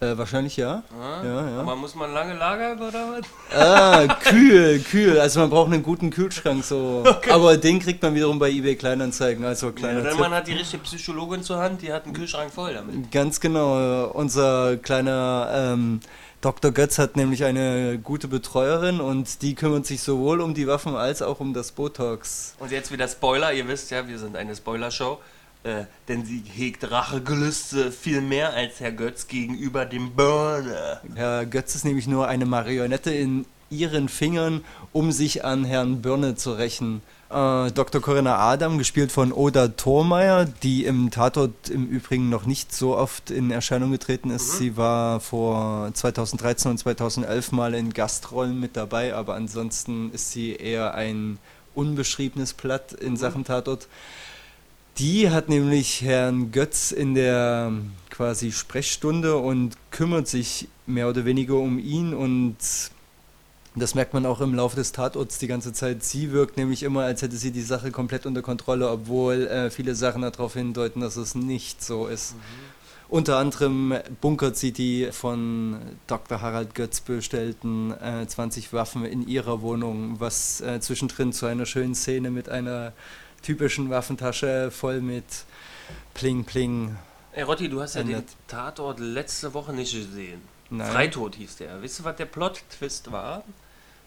Äh, 0.00 0.16
wahrscheinlich 0.18 0.56
ja. 0.56 0.82
Ah, 0.92 1.24
Ja, 1.24 1.48
ja. 1.50 1.60
Aber 1.60 1.74
muss 1.76 1.94
man 1.94 2.12
lange 2.12 2.34
lagern 2.34 2.78
oder 2.80 3.06
was? 3.18 3.58
Ah, 3.58 4.06
kühl, 4.24 4.78
kühl. 4.80 5.18
Also 5.18 5.40
man 5.40 5.50
braucht 5.50 5.72
einen 5.72 5.82
guten 5.82 6.10
Kühlschrank 6.10 6.64
so. 6.64 7.04
Aber 7.30 7.56
den 7.56 7.78
kriegt 7.80 8.02
man 8.02 8.14
wiederum 8.14 8.38
bei 8.38 8.50
eBay 8.50 8.76
Kleinanzeigen. 8.76 9.44
Also 9.44 9.66
Ja, 9.68 9.72
kleiner 9.72 10.08
Tipp. 10.10 10.18
man 10.18 10.32
hat 10.32 10.46
die 10.46 10.52
richtige 10.52 10.82
Psychologin 10.82 11.42
zur 11.42 11.58
Hand, 11.58 11.82
die 11.82 11.92
hat 11.92 12.04
einen 12.04 12.12
Kühlschrank 12.14 12.52
voll 12.52 12.74
damit. 12.74 13.10
Ganz 13.10 13.40
genau. 13.40 14.08
Unser 14.08 14.76
kleiner 14.76 15.48
ähm, 15.52 16.00
Dr. 16.42 16.70
Götz 16.70 16.98
hat 16.98 17.16
nämlich 17.16 17.44
eine 17.44 17.98
gute 17.98 18.28
Betreuerin 18.28 19.00
und 19.00 19.40
die 19.42 19.54
kümmert 19.54 19.86
sich 19.86 20.02
sowohl 20.02 20.40
um 20.42 20.52
die 20.54 20.66
Waffen 20.66 20.94
als 20.94 21.22
auch 21.22 21.40
um 21.40 21.54
das 21.54 21.72
Botox. 21.72 22.54
Und 22.58 22.70
jetzt 22.70 22.92
wieder 22.92 23.08
Spoiler, 23.08 23.52
ihr 23.52 23.66
wisst 23.66 23.90
ja, 23.90 24.06
wir 24.06 24.18
sind 24.18 24.36
eine 24.36 24.54
Spoilershow. 24.54 25.18
Äh, 25.66 25.86
denn 26.06 26.24
sie 26.24 26.44
hegt 26.46 26.88
Rachegelüste 26.92 27.90
viel 27.90 28.20
mehr 28.20 28.52
als 28.52 28.78
Herr 28.78 28.92
Götz 28.92 29.26
gegenüber 29.26 29.84
dem 29.84 30.12
Burner. 30.12 31.00
Herr 31.16 31.44
Götz 31.44 31.74
ist 31.74 31.84
nämlich 31.84 32.06
nur 32.06 32.28
eine 32.28 32.46
Marionette 32.46 33.10
in 33.10 33.46
ihren 33.68 34.08
Fingern, 34.08 34.64
um 34.92 35.10
sich 35.10 35.44
an 35.44 35.64
Herrn 35.64 36.02
Birne 36.02 36.36
zu 36.36 36.52
rächen. 36.52 37.02
Äh, 37.30 37.72
Dr. 37.72 38.00
Corinna 38.00 38.38
Adam, 38.38 38.78
gespielt 38.78 39.10
von 39.10 39.32
Oda 39.32 39.66
Thormeyer, 39.66 40.44
die 40.44 40.84
im 40.84 41.10
Tatort 41.10 41.68
im 41.68 41.88
Übrigen 41.88 42.28
noch 42.28 42.46
nicht 42.46 42.72
so 42.72 42.96
oft 42.96 43.32
in 43.32 43.50
Erscheinung 43.50 43.90
getreten 43.90 44.30
ist. 44.30 44.58
Sie 44.58 44.76
war 44.76 45.18
vor 45.18 45.90
2013 45.92 46.70
und 46.70 46.78
2011 46.78 47.50
mal 47.50 47.74
in 47.74 47.92
Gastrollen 47.92 48.60
mit 48.60 48.76
dabei, 48.76 49.16
aber 49.16 49.34
ansonsten 49.34 50.12
ist 50.12 50.30
sie 50.30 50.54
eher 50.54 50.94
ein 50.94 51.40
unbeschriebenes 51.74 52.54
Blatt 52.54 52.92
in 52.92 53.16
Sachen 53.16 53.44
Tatort. 53.44 53.88
Die 54.98 55.28
hat 55.28 55.50
nämlich 55.50 56.00
Herrn 56.00 56.52
Götz 56.52 56.90
in 56.90 57.14
der 57.14 57.66
ähm, 57.68 57.92
quasi 58.08 58.50
Sprechstunde 58.50 59.36
und 59.36 59.76
kümmert 59.90 60.26
sich 60.26 60.68
mehr 60.86 61.10
oder 61.10 61.26
weniger 61.26 61.56
um 61.56 61.78
ihn 61.78 62.14
und 62.14 62.56
das 63.74 63.94
merkt 63.94 64.14
man 64.14 64.24
auch 64.24 64.40
im 64.40 64.54
Laufe 64.54 64.76
des 64.76 64.92
Tatorts 64.92 65.38
die 65.38 65.48
ganze 65.48 65.74
Zeit. 65.74 66.02
Sie 66.02 66.32
wirkt 66.32 66.56
nämlich 66.56 66.82
immer, 66.82 67.02
als 67.02 67.20
hätte 67.20 67.36
sie 67.36 67.50
die 67.50 67.60
Sache 67.60 67.90
komplett 67.90 68.24
unter 68.24 68.40
Kontrolle, 68.40 68.88
obwohl 68.88 69.46
äh, 69.48 69.68
viele 69.68 69.94
Sachen 69.94 70.22
darauf 70.22 70.54
hindeuten, 70.54 71.02
dass 71.02 71.16
es 71.16 71.34
nicht 71.34 71.84
so 71.84 72.06
ist. 72.06 72.34
Unter 73.08 73.36
anderem 73.36 73.94
bunkert 74.22 74.56
sie 74.56 74.72
die 74.72 75.08
von 75.12 75.76
Dr. 76.06 76.40
Harald 76.40 76.74
Götz 76.74 77.00
bestellten 77.02 77.92
äh, 77.92 78.26
20 78.26 78.72
Waffen 78.72 79.04
in 79.04 79.28
ihrer 79.28 79.60
Wohnung, 79.60 80.18
was 80.20 80.62
äh, 80.62 80.80
zwischendrin 80.80 81.34
zu 81.34 81.44
einer 81.44 81.66
schönen 81.66 81.94
Szene 81.94 82.30
mit 82.30 82.48
einer 82.48 82.94
typischen 83.46 83.90
Waffentasche 83.90 84.72
voll 84.72 85.00
mit 85.00 85.24
Pling 86.14 86.44
Pling. 86.44 86.96
Ey 87.32 87.44
Rotti, 87.44 87.68
du 87.68 87.80
hast 87.80 87.94
ja 87.94 88.02
den 88.02 88.16
Ändert. 88.16 88.34
Tatort 88.48 88.98
letzte 88.98 89.54
Woche 89.54 89.72
nicht 89.72 89.94
gesehen. 89.94 90.42
Nein. 90.68 90.90
Freitod 90.90 91.36
hieß 91.36 91.58
der. 91.58 91.80
Wisst 91.80 92.00
ihr, 92.00 92.04
was 92.04 92.16
der 92.16 92.24
Plot-Twist 92.24 93.12
war? 93.12 93.44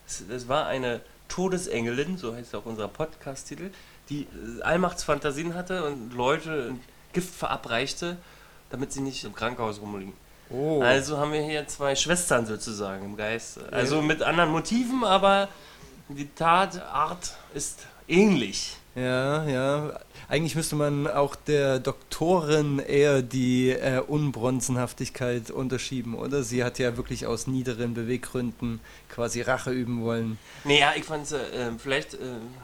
Es, 0.06 0.22
es 0.30 0.50
war 0.50 0.68
eine 0.68 1.00
Todesengelin, 1.30 2.18
so 2.18 2.36
heißt 2.36 2.54
auch 2.54 2.66
unser 2.66 2.90
Podcast-Titel, 2.90 3.70
die 4.10 4.24
äh, 4.24 4.62
Allmachtsfantasien 4.62 5.56
hatte 5.56 5.86
und 5.86 6.14
Leute 6.14 6.76
Gift 7.14 7.34
verabreichte, 7.34 8.18
damit 8.72 8.92
sie 8.92 9.00
nicht 9.00 9.24
im 9.24 9.34
Krankenhaus 9.34 9.80
rumliegen. 9.80 10.14
Oh. 10.50 10.82
Also 10.82 11.18
haben 11.18 11.32
wir 11.32 11.44
hier 11.44 11.66
zwei 11.68 11.96
Schwestern 11.96 12.46
sozusagen 12.46 13.06
im 13.06 13.16
Geiste. 13.16 13.72
Also 13.72 14.02
mit 14.02 14.22
anderen 14.22 14.52
Motiven, 14.52 15.06
aber 15.06 15.48
die 16.10 16.28
Tatart 16.28 17.38
ist 17.54 17.86
ähnlich. 18.10 18.76
Ja, 18.96 19.48
ja. 19.48 20.00
Eigentlich 20.28 20.56
müsste 20.56 20.76
man 20.76 21.08
auch 21.08 21.36
der 21.36 21.80
Doktorin 21.80 22.80
eher 22.80 23.22
die 23.22 23.70
äh, 23.70 24.00
Unbronzenhaftigkeit 24.00 25.52
unterschieben, 25.52 26.16
oder? 26.16 26.44
Sie 26.44 26.64
hat 26.64 26.80
ja 26.80 26.98
wirklich 26.98 27.26
aus 27.26 27.48
niederen 27.48 27.94
Beweggründen 27.94 28.80
quasi 29.10 29.42
Rache 29.42 29.72
üben 29.72 30.04
wollen. 30.04 30.38
Naja, 30.64 30.94
ich 30.96 31.06
fand, 31.06 31.32
äh, 31.32 31.72
vielleicht 31.78 32.16
äh, 32.16 32.18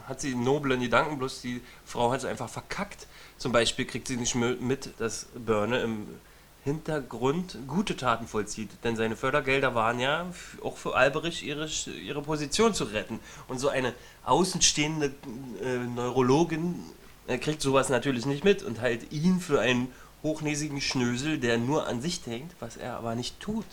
hat 0.06 0.20
sie 0.20 0.34
noblen 0.34 0.80
Gedanken, 0.80 1.18
bloß 1.18 1.40
die 1.42 1.60
Frau 1.84 2.10
hat 2.10 2.20
es 2.20 2.24
einfach 2.24 2.48
verkackt. 2.48 3.06
Zum 3.38 3.52
Beispiel 3.52 3.84
kriegt 3.84 4.08
sie 4.08 4.16
nicht 4.16 4.34
mit, 4.34 4.90
dass 4.98 5.26
Börne 5.34 5.80
im 5.80 6.06
Hintergrund 6.66 7.56
gute 7.66 7.96
Taten 7.96 8.26
vollzieht. 8.26 8.70
Denn 8.84 8.96
seine 8.96 9.16
Fördergelder 9.16 9.74
waren 9.74 10.00
ja 10.00 10.26
auch 10.62 10.76
für 10.76 10.94
Alberich 10.94 11.42
ihre, 11.42 11.68
ihre 12.04 12.20
Position 12.20 12.74
zu 12.74 12.84
retten. 12.84 13.20
Und 13.48 13.58
so 13.58 13.68
eine 13.68 13.94
außenstehende 14.24 15.14
äh, 15.62 15.78
Neurologin 15.78 16.74
er 17.26 17.38
kriegt 17.38 17.60
sowas 17.60 17.88
natürlich 17.88 18.24
nicht 18.24 18.44
mit 18.44 18.62
und 18.62 18.80
hält 18.80 19.12
ihn 19.12 19.40
für 19.40 19.60
einen 19.60 19.88
hochnäsigen 20.22 20.80
Schnösel, 20.80 21.38
der 21.38 21.58
nur 21.58 21.86
an 21.86 22.00
sich 22.00 22.22
denkt, 22.22 22.54
was 22.60 22.76
er 22.76 22.96
aber 22.96 23.14
nicht 23.14 23.40
tut. 23.40 23.66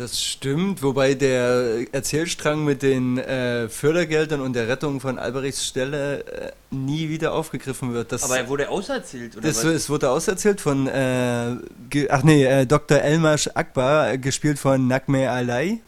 Das 0.00 0.18
stimmt, 0.18 0.82
wobei 0.82 1.12
der 1.12 1.84
Erzählstrang 1.92 2.64
mit 2.64 2.80
den 2.80 3.18
äh, 3.18 3.68
Fördergeldern 3.68 4.40
und 4.40 4.54
der 4.54 4.66
Rettung 4.66 4.98
von 4.98 5.18
Alberichs 5.18 5.66
Stelle 5.66 6.24
äh, 6.24 6.52
nie 6.70 7.10
wieder 7.10 7.34
aufgegriffen 7.34 7.92
wird. 7.92 8.10
Das, 8.10 8.22
aber 8.22 8.38
er 8.38 8.48
wurde 8.48 8.70
auserzählt, 8.70 9.36
oder? 9.36 9.46
Das, 9.46 9.58
was? 9.58 9.74
Es 9.74 9.90
wurde 9.90 10.08
auserzählt 10.08 10.62
von, 10.62 10.86
äh, 10.86 11.56
ach 12.08 12.22
nee, 12.22 12.46
äh, 12.46 12.64
Dr. 12.64 12.96
Elmash 13.02 13.50
Akbar, 13.52 14.16
gespielt 14.16 14.58
von 14.58 14.88
Nakme 14.88 15.30
Alai. 15.30 15.80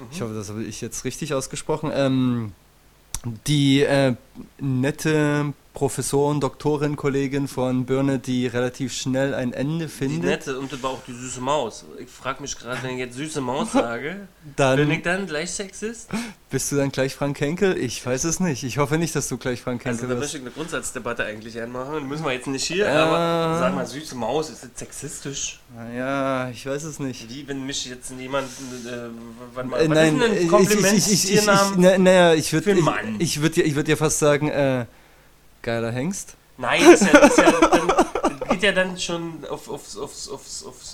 Mhm. 0.00 0.04
Ich 0.10 0.20
hoffe, 0.20 0.34
das 0.34 0.48
habe 0.48 0.64
ich 0.64 0.80
jetzt 0.80 1.04
richtig 1.04 1.32
ausgesprochen. 1.32 1.92
Ähm, 1.94 2.52
die 3.46 3.82
äh, 3.82 4.16
nette 4.58 5.52
Professorin, 5.72 6.40
Doktorin, 6.40 6.96
Kollegin 6.96 7.46
von 7.46 7.86
Birne, 7.86 8.18
die 8.18 8.48
relativ 8.48 8.92
schnell 8.92 9.34
ein 9.34 9.52
Ende 9.52 9.88
findet. 9.88 10.22
Die 10.22 10.26
nette 10.26 10.58
und 10.58 10.72
aber 10.72 10.88
auch 10.90 11.02
die 11.06 11.12
süße 11.12 11.40
Maus. 11.40 11.84
Ich 11.98 12.10
frage 12.10 12.42
mich 12.42 12.58
gerade, 12.58 12.82
wenn 12.82 12.90
ich 12.90 12.98
jetzt 12.98 13.16
süße 13.16 13.40
Maus 13.40 13.72
sage, 13.72 14.26
dann, 14.56 14.76
bin 14.76 14.90
ich 14.90 15.02
dann 15.02 15.26
gleich 15.26 15.52
Sexist? 15.52 16.10
Bist 16.50 16.72
du 16.72 16.76
dann 16.76 16.90
gleich 16.90 17.14
Frank 17.14 17.40
Henkel? 17.40 17.76
Ich 17.78 18.04
weiß 18.04 18.24
es 18.24 18.40
nicht. 18.40 18.64
Ich 18.64 18.78
hoffe 18.78 18.98
nicht, 18.98 19.14
dass 19.14 19.28
du 19.28 19.38
gleich 19.38 19.62
Frank 19.62 19.84
Henkel 19.84 19.92
bist. 19.92 20.02
Also 20.02 20.14
da 20.14 20.20
möchte 20.20 20.36
ich 20.38 20.42
eine 20.42 20.50
Grundsatzdebatte 20.50 21.24
eigentlich 21.24 21.60
anmachen. 21.62 22.08
Müssen 22.08 22.24
wir 22.24 22.32
jetzt 22.32 22.48
nicht 22.48 22.64
hier, 22.64 22.86
äh, 22.86 22.90
aber 22.90 23.58
sag 23.60 23.74
mal, 23.74 23.86
süße 23.86 24.16
Maus, 24.16 24.50
ist 24.50 24.64
das 24.64 24.70
sexistisch? 24.74 25.60
Naja, 25.76 26.50
ich 26.50 26.66
weiß 26.66 26.82
es 26.82 26.98
nicht. 26.98 27.30
Wie, 27.30 27.46
wenn 27.46 27.64
mich 27.64 27.86
jetzt 27.86 28.12
jemand, 28.18 28.48
äh, 28.48 29.08
wann 29.54 29.68
mal, 29.68 29.80
äh, 29.80 29.86
nein, 29.88 30.20
ein 30.20 30.48
Kompliment 30.48 30.98
ich, 30.98 31.06
ich, 31.06 31.24
ich, 31.24 31.32
ich, 31.32 31.38
ich, 31.38 31.46
na, 31.76 31.96
naja, 31.96 32.34
ich 32.34 32.52
würde 32.52 32.72
ich, 32.72 32.78
ich 33.20 33.40
würd, 33.40 33.56
ich 33.56 33.74
würd 33.76 33.86
dir 33.86 33.96
fast 33.96 34.18
sagen, 34.18 34.48
äh, 34.48 34.86
Geiler 35.62 35.90
Hengst? 35.90 36.36
Nein, 36.60 36.82
das, 36.90 37.00
ja, 37.00 37.20
das, 37.20 37.36
ja, 37.38 37.52
dann, 37.52 38.48
geht 38.50 38.62
ja 38.62 38.72
dann 38.72 38.98
schon 38.98 39.44
auf, 39.48 39.68
auf, 39.70 39.96
auf, 39.96 40.32
auf, 40.32 40.42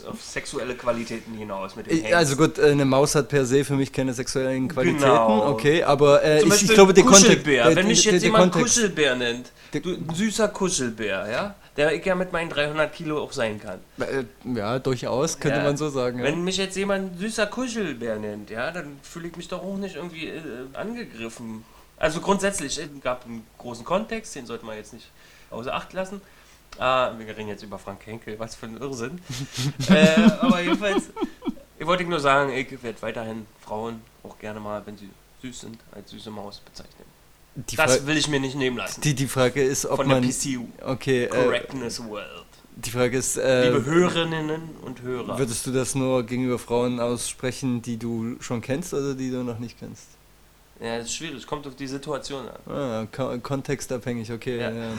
auf, 0.08 0.22
sexuelle 0.22 0.76
Qualitäten 0.76 1.34
hinaus 1.34 1.74
mit 1.74 1.86
dem 1.86 1.98
Hengst. 1.98 2.14
Also 2.14 2.36
gut, 2.36 2.60
eine 2.60 2.84
Maus 2.84 3.16
hat 3.16 3.28
per 3.28 3.44
se 3.44 3.64
für 3.64 3.74
mich 3.74 3.92
keine 3.92 4.12
sexuellen 4.12 4.68
Qualitäten, 4.68 5.02
genau. 5.02 5.50
okay, 5.50 5.82
aber 5.82 6.22
äh, 6.22 6.44
ich, 6.44 6.62
ich, 6.62 6.68
glaube, 6.68 6.94
der 6.94 7.02
Kuschelbär. 7.04 7.64
Kontext, 7.64 7.76
Wenn 7.76 7.88
mich 7.88 8.04
jetzt 8.04 8.22
jemand 8.22 8.52
Kontext, 8.52 8.76
Kuschelbär 8.76 9.16
nennt, 9.16 9.50
du, 9.72 9.90
ein 9.90 10.14
süßer 10.14 10.48
Kuschelbär, 10.48 11.28
ja, 11.28 11.54
der 11.76 11.92
ich 11.94 12.04
ja 12.04 12.14
mit 12.14 12.32
meinen 12.32 12.48
300 12.48 12.92
Kilo 12.92 13.20
auch 13.20 13.32
sein 13.32 13.60
kann. 13.60 13.80
Äh, 13.98 14.24
ja, 14.56 14.78
durchaus, 14.78 15.40
könnte 15.40 15.58
ja. 15.58 15.64
man 15.64 15.76
so 15.76 15.90
sagen. 15.90 16.22
Wenn 16.22 16.44
mich 16.44 16.58
jetzt 16.58 16.76
jemand 16.76 17.18
süßer 17.18 17.46
Kuschelbär 17.46 18.16
nennt, 18.16 18.50
ja, 18.50 18.70
dann 18.70 18.98
fühle 19.02 19.28
ich 19.28 19.36
mich 19.36 19.48
doch 19.48 19.62
auch 19.62 19.76
nicht 19.76 19.96
irgendwie 19.96 20.28
äh, 20.28 20.40
angegriffen. 20.74 21.64
Also 21.98 22.20
grundsätzlich, 22.20 22.78
es 22.78 22.88
gab 23.02 23.24
einen 23.24 23.46
großen 23.58 23.84
Kontext, 23.84 24.34
den 24.34 24.46
sollte 24.46 24.66
man 24.66 24.76
jetzt 24.76 24.92
nicht 24.92 25.10
außer 25.50 25.74
Acht 25.74 25.92
lassen. 25.92 26.20
Ah, 26.78 27.12
wir 27.16 27.26
reden 27.26 27.48
jetzt 27.48 27.62
über 27.62 27.78
Frank 27.78 28.04
Henkel, 28.04 28.38
was 28.38 28.54
für 28.54 28.66
ein 28.66 28.76
Irrsinn. 28.76 29.20
äh, 29.88 30.20
aber 30.40 30.60
jedenfalls, 30.60 31.04
ich 31.78 31.86
wollte 31.86 32.04
nur 32.04 32.20
sagen, 32.20 32.52
ich 32.52 32.82
werde 32.82 33.00
weiterhin 33.00 33.46
Frauen 33.60 34.02
auch 34.22 34.38
gerne 34.38 34.60
mal, 34.60 34.82
wenn 34.84 34.98
sie 34.98 35.08
süß 35.40 35.60
sind, 35.60 35.78
als 35.92 36.10
süße 36.10 36.30
Maus 36.30 36.60
bezeichnen. 36.60 37.06
Die 37.54 37.76
das 37.76 38.06
will 38.06 38.18
ich 38.18 38.28
mir 38.28 38.40
nicht 38.40 38.56
nehmen 38.56 38.76
lassen. 38.76 39.00
Die, 39.00 39.14
die 39.14 39.26
Frage 39.26 39.62
ist, 39.62 39.86
ob 39.86 39.96
Von 39.96 40.08
man... 40.08 40.22
der 40.22 40.28
PCU. 40.28 40.66
Okay. 40.84 41.24
Äh, 41.24 41.28
Correctness 41.28 42.00
äh, 42.00 42.04
World. 42.04 42.44
Die 42.76 42.90
Frage 42.90 43.16
ist... 43.16 43.38
Äh, 43.38 43.70
Liebe 43.70 43.86
Hörerinnen 43.86 44.76
und 44.82 45.00
Hörer. 45.00 45.38
Würdest 45.38 45.66
du 45.66 45.72
das 45.72 45.94
nur 45.94 46.24
gegenüber 46.24 46.58
Frauen 46.58 47.00
aussprechen, 47.00 47.80
die 47.80 47.96
du 47.96 48.36
schon 48.40 48.60
kennst 48.60 48.92
oder 48.92 49.14
die 49.14 49.30
du 49.30 49.42
noch 49.42 49.58
nicht 49.58 49.78
kennst? 49.78 50.08
Ja, 50.80 50.98
das 50.98 51.06
ist 51.06 51.16
schwierig, 51.16 51.46
kommt 51.46 51.66
auf 51.66 51.74
die 51.74 51.86
Situation 51.86 52.46
an. 52.46 52.72
Ah, 52.72 53.06
kon 53.10 53.42
kontextabhängig, 53.42 54.30
okay, 54.30 54.58
ja. 54.58 54.70
Ja, 54.70 54.90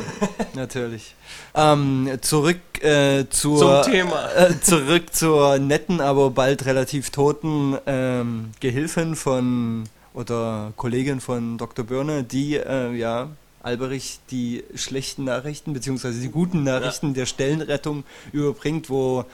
natürlich. 0.56 1.14
Ähm, 1.54 2.18
zurück 2.22 2.58
äh, 2.82 3.26
zur, 3.30 3.84
Zum 3.84 3.92
Thema. 3.92 4.28
Äh, 4.36 4.60
zurück 4.60 5.14
zur 5.14 5.60
netten, 5.60 6.02
aber 6.02 6.32
bald 6.32 6.66
relativ 6.66 7.12
toten 7.12 7.78
ähm, 7.86 8.52
Gehilfin 8.60 9.16
von 9.16 9.84
oder 10.16 10.74
Kollegin 10.78 11.22
von 11.22 11.60
Dr. 11.60 11.86
Börne, 11.86 12.24
die 12.24 12.56
äh, 12.56 12.94
ja 12.94 13.30
Alberich 13.62 14.20
die 14.32 14.64
schlechten 14.74 15.26
Nachrichten 15.26 15.74
beziehungsweise 15.74 16.22
die 16.22 16.30
guten 16.30 16.64
Nachrichten 16.64 17.10
ja. 17.10 17.14
der 17.14 17.26
Stellenrettung 17.28 18.04
überbringt, 18.32 18.90
wo 18.90 19.26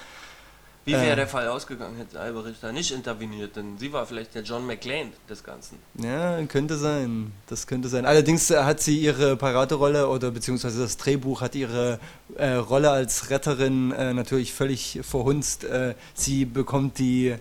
wie 0.85 0.93
wäre 0.93 1.11
äh, 1.11 1.15
der 1.15 1.27
Fall 1.27 1.47
ausgegangen, 1.47 1.95
hätte 1.97 2.19
Alberich 2.19 2.57
da 2.61 2.71
nicht 2.71 2.91
interveniert? 2.91 3.55
Denn 3.55 3.77
sie 3.77 3.93
war 3.93 4.05
vielleicht 4.05 4.35
der 4.35 4.43
John 4.43 4.65
McClane 4.67 5.11
des 5.29 5.43
Ganzen. 5.43 5.77
Ja, 5.95 6.41
könnte 6.45 6.77
sein. 6.77 7.31
Das 7.47 7.67
könnte 7.67 7.87
sein. 7.87 8.05
Allerdings 8.05 8.51
äh, 8.51 8.63
hat 8.63 8.81
sie 8.81 8.99
ihre 8.99 9.37
Paraderolle 9.37 10.09
oder 10.09 10.31
beziehungsweise 10.31 10.81
das 10.81 10.97
Drehbuch 10.97 11.41
hat 11.41 11.55
ihre 11.55 11.99
äh, 12.35 12.53
Rolle 12.53 12.91
als 12.91 13.29
Retterin 13.29 13.91
äh, 13.91 14.13
natürlich 14.13 14.53
völlig 14.53 14.99
verhunzt. 15.03 15.63
Äh, 15.63 15.95
sie 16.13 16.45
bekommt 16.45 16.99
die 16.99 17.35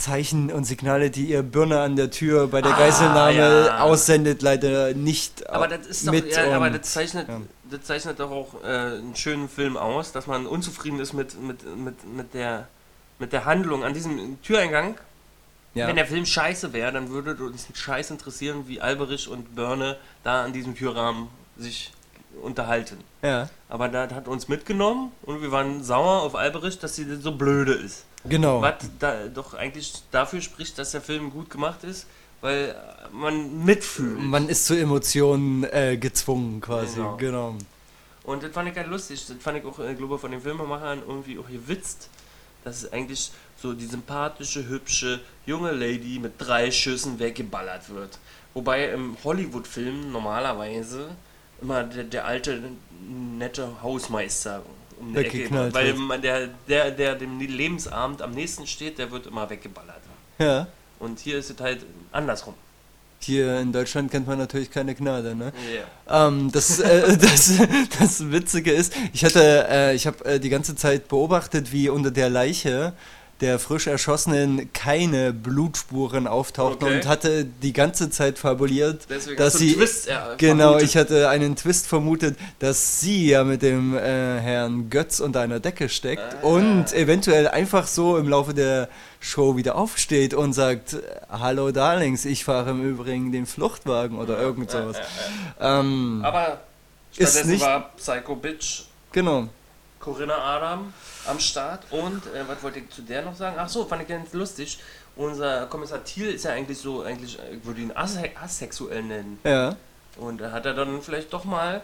Zeichen 0.00 0.50
und 0.50 0.64
Signale, 0.64 1.10
die 1.10 1.26
ihr 1.26 1.42
Birne 1.42 1.80
an 1.80 1.94
der 1.94 2.10
Tür 2.10 2.48
bei 2.48 2.62
der 2.62 2.74
ah, 2.74 2.78
Geiselnahme 2.78 3.66
ja. 3.66 3.80
aussendet, 3.80 4.40
leider 4.40 4.94
nicht. 4.94 5.48
Aber 5.50 5.68
das 5.68 5.86
ist 5.86 6.08
doch, 6.08 6.14
ja, 6.14 6.56
aber 6.56 6.70
das 6.70 6.92
zeichnet, 6.92 7.28
ja. 7.28 7.40
Das 7.70 7.82
zeichnet 7.82 8.20
doch 8.20 8.30
auch 8.30 8.62
äh, 8.62 8.66
einen 8.66 9.16
schönen 9.16 9.48
Film 9.48 9.76
aus, 9.76 10.12
dass 10.12 10.26
man 10.26 10.46
unzufrieden 10.46 11.00
ist 11.00 11.12
mit, 11.12 11.40
mit, 11.40 11.64
mit, 11.76 12.04
mit, 12.04 12.34
der, 12.34 12.68
mit 13.18 13.32
der 13.32 13.44
Handlung 13.44 13.84
an 13.84 13.94
diesem 13.94 14.40
Türeingang. 14.42 14.96
Ja. 15.74 15.86
Wenn 15.86 15.96
der 15.96 16.06
Film 16.06 16.26
scheiße 16.26 16.72
wäre, 16.72 16.92
dann 16.92 17.10
würde 17.10 17.34
uns 17.44 17.68
Scheiß 17.72 18.10
interessieren, 18.10 18.64
wie 18.66 18.80
Alberich 18.80 19.28
und 19.28 19.54
Börne 19.54 19.96
da 20.24 20.44
an 20.44 20.52
diesem 20.52 20.74
Türrahmen 20.74 21.28
sich 21.56 21.92
unterhalten. 22.42 22.98
Ja. 23.22 23.48
Aber 23.68 23.88
das 23.88 24.12
hat 24.12 24.26
uns 24.26 24.48
mitgenommen 24.48 25.12
und 25.22 25.42
wir 25.42 25.52
waren 25.52 25.84
sauer 25.84 26.22
auf 26.22 26.34
Alberich, 26.34 26.78
dass 26.78 26.96
sie 26.96 27.16
so 27.16 27.32
blöde 27.32 27.74
ist. 27.74 28.04
Genau. 28.24 28.60
Was 28.60 28.74
da 28.98 29.28
doch 29.28 29.54
eigentlich 29.54 29.92
dafür 30.10 30.40
spricht, 30.40 30.78
dass 30.78 30.90
der 30.90 31.00
Film 31.00 31.30
gut 31.30 31.50
gemacht 31.50 31.84
ist, 31.84 32.06
weil 32.40 32.74
man 33.12 33.64
mitfühlt. 33.64 34.20
Man 34.20 34.48
ist 34.48 34.66
zu 34.66 34.74
Emotionen 34.74 35.64
äh, 35.64 35.96
gezwungen 35.96 36.60
quasi, 36.60 36.96
genau. 36.96 37.16
genau. 37.16 37.54
Und 38.24 38.42
das 38.42 38.52
fand 38.52 38.68
ich 38.68 38.76
halt 38.76 38.88
lustig, 38.88 39.24
das 39.26 39.36
fand 39.40 39.58
ich 39.58 39.64
auch, 39.64 39.78
äh, 39.78 39.94
glaube 39.94 40.18
von 40.18 40.30
den 40.30 40.40
Filmemachern 40.40 41.02
irgendwie 41.06 41.38
auch 41.38 41.48
gewitzt, 41.48 42.08
dass 42.64 42.82
es 42.82 42.92
eigentlich 42.92 43.30
so 43.60 43.72
die 43.72 43.86
sympathische, 43.86 44.68
hübsche, 44.68 45.20
junge 45.46 45.72
Lady 45.72 46.18
mit 46.18 46.34
drei 46.38 46.70
Schüssen 46.70 47.18
weggeballert 47.18 47.90
wird. 47.90 48.18
Wobei 48.54 48.90
im 48.90 49.16
Hollywood-Film 49.22 50.12
normalerweise 50.12 51.08
immer 51.60 51.84
der, 51.84 52.04
der 52.04 52.24
alte, 52.26 52.62
nette 53.38 53.82
Hausmeister 53.82 54.62
um 54.98 55.14
die 55.14 55.20
Ecke. 55.20 55.72
Weil 55.72 55.94
man, 55.94 56.20
der, 56.20 56.48
der, 56.68 56.90
der 56.90 57.14
dem 57.14 57.38
Lebensabend 57.38 58.22
am 58.22 58.32
nächsten 58.32 58.66
steht, 58.66 58.98
der 58.98 59.10
wird 59.10 59.26
immer 59.26 59.48
weggeballert. 59.48 60.00
Ja. 60.38 60.66
Und 61.00 61.18
hier 61.18 61.38
ist 61.38 61.50
es 61.50 61.60
halt 61.60 61.84
andersrum. 62.12 62.54
Hier 63.22 63.60
in 63.60 63.72
Deutschland 63.72 64.10
kennt 64.10 64.26
man 64.26 64.38
natürlich 64.38 64.70
keine 64.70 64.94
Gnade, 64.94 65.34
ne? 65.34 65.52
Yeah. 66.08 66.28
Ähm, 66.28 66.50
das, 66.52 66.78
äh, 66.78 67.16
das, 67.18 67.52
das 67.98 68.30
Witzige 68.30 68.72
ist, 68.72 68.94
ich 69.12 69.24
hatte, 69.24 69.66
äh, 69.68 69.94
ich 69.94 70.06
habe 70.06 70.24
äh, 70.24 70.40
die 70.40 70.48
ganze 70.48 70.76
Zeit 70.76 71.08
beobachtet, 71.08 71.72
wie 71.72 71.88
unter 71.88 72.10
der 72.10 72.30
Leiche 72.30 72.94
der 73.40 73.58
frisch 73.58 73.86
Erschossenen 73.86 74.72
keine 74.72 75.32
Blutspuren 75.32 76.26
auftauchten 76.26 76.86
okay. 76.86 76.96
und 76.96 77.06
hatte 77.06 77.44
die 77.44 77.72
ganze 77.72 78.10
Zeit 78.10 78.38
fabuliert, 78.38 79.06
Deswegen 79.08 79.36
dass 79.36 79.54
sie 79.54 79.74
Twist, 79.74 80.08
ja, 80.08 80.34
genau, 80.38 80.70
vermutet. 80.70 80.88
ich 80.88 80.96
hatte 80.96 81.28
einen 81.28 81.56
Twist 81.56 81.86
vermutet, 81.86 82.36
dass 82.58 83.00
sie 83.00 83.28
ja 83.28 83.44
mit 83.44 83.62
dem 83.62 83.96
äh, 83.96 84.00
Herrn 84.00 84.90
Götz 84.90 85.20
unter 85.20 85.40
einer 85.40 85.60
Decke 85.60 85.88
steckt 85.88 86.36
ah. 86.42 86.46
und 86.46 86.92
eventuell 86.92 87.48
einfach 87.48 87.86
so 87.86 88.18
im 88.18 88.28
Laufe 88.28 88.52
der 88.52 88.88
Show 89.20 89.56
wieder 89.56 89.76
aufsteht 89.76 90.34
und 90.34 90.52
sagt, 90.52 90.96
hallo 91.30 91.70
Darlings, 91.70 92.24
ich 92.24 92.44
fahre 92.44 92.70
im 92.70 92.82
Übrigen 92.82 93.32
den 93.32 93.46
Fluchtwagen 93.46 94.18
oder 94.18 94.38
irgend 94.38 94.70
sowas. 94.70 94.96
Ja, 94.96 95.66
ja, 95.66 95.80
ähm, 95.80 96.20
Aber 96.24 96.60
ist 97.16 97.46
nicht, 97.46 97.62
war 97.62 97.90
Psycho 97.96 98.36
Bitch. 98.36 98.84
Genau. 99.12 99.48
Corinna 99.98 100.36
Adam 100.36 100.92
am 101.30 101.40
Start. 101.40 101.84
Und 101.90 102.26
äh, 102.26 102.46
was 102.46 102.62
wollte 102.62 102.80
ich 102.80 102.90
zu 102.90 103.02
der 103.02 103.22
noch 103.22 103.36
sagen? 103.36 103.56
Ach 103.58 103.68
so, 103.68 103.84
fand 103.84 104.02
ich 104.02 104.08
ganz 104.08 104.32
lustig. 104.32 104.78
Unser 105.16 105.66
Kommissar 105.66 106.04
Thiel 106.04 106.30
ist 106.30 106.44
ja 106.44 106.52
eigentlich 106.52 106.78
so, 106.78 107.02
eigentlich, 107.02 107.38
ich 107.52 107.64
würde 107.64 107.80
ihn 107.80 107.92
ase 107.94 108.22
asexuell 108.40 109.02
nennen. 109.02 109.38
Ja. 109.44 109.76
Und 110.16 110.40
da 110.40 110.52
hat 110.52 110.66
er 110.66 110.74
dann 110.74 111.00
vielleicht 111.02 111.32
doch 111.32 111.44
mal 111.44 111.82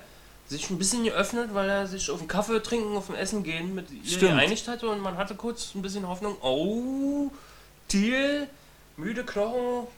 sich 0.49 0.71
ein 0.71 0.79
bisschen 0.79 1.05
geöffnet, 1.05 1.50
weil 1.55 1.69
er 1.69 1.87
sich 1.87 2.11
auf 2.11 2.19
den 2.19 2.29
Kaffee 2.29 2.62
trinken, 2.62 2.97
auf 2.97 3.11
ein 3.11 3.17
Essen 3.17 3.43
gehen 3.43 3.75
mit 3.75 3.91
ihr 3.91 4.05
Stimmt. 4.05 4.33
geeinigt 4.33 4.69
hatte 4.69 4.88
und 4.88 5.00
man 5.00 5.17
hatte 5.17 5.35
kurz 5.35 5.75
ein 5.75 5.83
bisschen 5.83 6.07
Hoffnung, 6.07 6.37
oh, 6.41 7.31
Thiel, 7.88 8.49
müde 8.97 9.25
Knochen, 9.25 9.88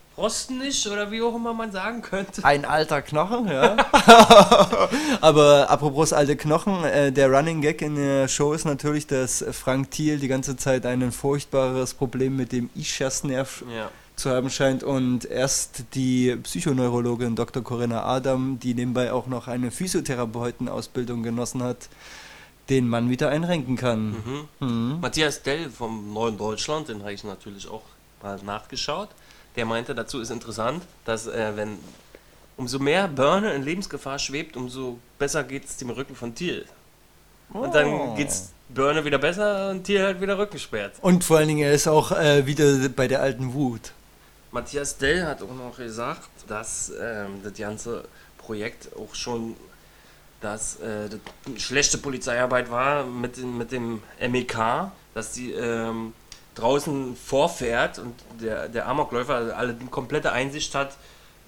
nicht 0.50 0.87
oder 0.87 1.10
wie 1.10 1.22
auch 1.22 1.34
immer 1.34 1.54
man 1.54 1.70
sagen 1.72 2.02
könnte. 2.02 2.44
Ein 2.44 2.64
alter 2.64 3.02
Knochen, 3.02 3.46
ja. 3.48 3.76
Aber 5.20 5.70
apropos 5.70 6.12
alte 6.12 6.37
Knochen, 6.37 6.84
äh, 6.84 7.12
der 7.12 7.30
Running 7.30 7.60
Gag 7.60 7.82
in 7.82 7.94
der 7.96 8.28
Show 8.28 8.52
ist 8.52 8.64
natürlich, 8.64 9.06
dass 9.06 9.44
Frank 9.52 9.90
Thiel 9.92 10.18
die 10.18 10.28
ganze 10.28 10.56
Zeit 10.56 10.84
ein 10.87 11.12
furchtbares 11.12 11.94
Problem 11.94 12.37
mit 12.37 12.52
dem 12.52 12.68
Ischiasnerv 12.75 13.64
Ja. 13.75 13.90
zu 14.16 14.30
haben 14.30 14.50
scheint 14.50 14.82
und 14.82 15.25
erst 15.25 15.84
die 15.94 16.34
Psychoneurologin 16.37 17.37
Dr. 17.37 17.62
Corinna 17.62 18.04
Adam, 18.04 18.58
die 18.58 18.75
nebenbei 18.75 19.12
auch 19.12 19.26
noch 19.28 19.46
eine 19.48 19.70
Physiotherapeutenausbildung 19.70 21.22
genossen 21.22 21.62
hat, 21.62 21.88
den 22.68 22.88
Mann 22.88 23.08
wieder 23.08 23.28
einrenken 23.30 23.76
kann. 23.76 24.10
Mhm. 24.10 24.48
Mhm. 24.68 25.00
Matthias 25.00 25.42
Dell 25.42 25.70
vom 25.70 26.12
Neuen 26.12 26.37
Deutschland, 26.37 26.88
den 26.88 27.00
habe 27.00 27.12
ich 27.12 27.25
natürlich 27.25 27.68
auch 27.68 27.82
mal 28.22 28.38
nachgeschaut. 28.44 29.08
Der 29.59 29.67
meinte, 29.67 29.93
dazu 29.93 30.21
ist 30.21 30.31
interessant, 30.31 30.85
dass 31.05 31.27
äh, 31.27 31.50
wenn 31.57 31.79
umso 32.57 32.79
mehr 32.79 33.09
Börne 33.09 33.55
in 33.55 33.65
Lebensgefahr 33.65 34.17
schwebt, 34.21 34.57
umso 34.57 35.00
besser 35.19 35.43
geht 35.43 35.65
es 35.65 35.77
dem 35.79 35.91
Rücken 35.91 36.15
von 36.15 36.33
Thiel. 36.33 36.65
Und 37.53 37.71
Oh. 37.71 37.73
dann 37.73 38.15
geht's 38.15 38.53
Börne 38.69 39.05
wieder 39.05 39.19
besser 39.19 39.71
und 39.71 39.83
Thiel 39.83 40.00
hat 40.07 40.21
wieder 40.21 40.38
Rückensperrt. 40.38 40.93
Und 41.00 41.25
vor 41.25 41.38
allen 41.38 41.49
Dingen, 41.49 41.62
er 41.65 41.73
ist 41.73 41.88
auch 41.88 42.12
äh, 42.12 42.47
wieder 42.47 42.88
bei 42.91 43.09
der 43.09 43.21
alten 43.21 43.53
Wut. 43.53 43.91
Matthias 44.53 44.97
Dell 44.97 45.27
hat 45.27 45.43
auch 45.43 45.53
noch 45.53 45.77
gesagt, 45.77 46.29
dass 46.47 46.93
ähm, 47.00 47.41
das 47.43 47.55
ganze 47.55 48.05
Projekt 48.38 48.91
auch 48.97 49.12
schon 49.17 49.57
dass 50.41 50.77
äh, 50.77 51.09
das 51.11 51.61
schlechte 51.61 51.99
Polizeiarbeit 51.99 52.71
war 52.71 53.03
mit, 53.05 53.38
dem- 53.38 53.59
mit 53.59 53.73
dem 53.73 54.00
MEK, 54.21 54.57
dass 55.15 55.33
die 55.33 55.50
ähm, 55.50 56.12
draußen 56.59 57.17
vorfährt 57.17 57.99
und 57.99 58.15
der, 58.41 58.69
der 58.69 58.88
Amokläufer 58.88 59.57
alle 59.57 59.75
die 59.75 59.87
komplette 59.87 60.33
Einsicht 60.33 60.75
hat, 60.75 60.97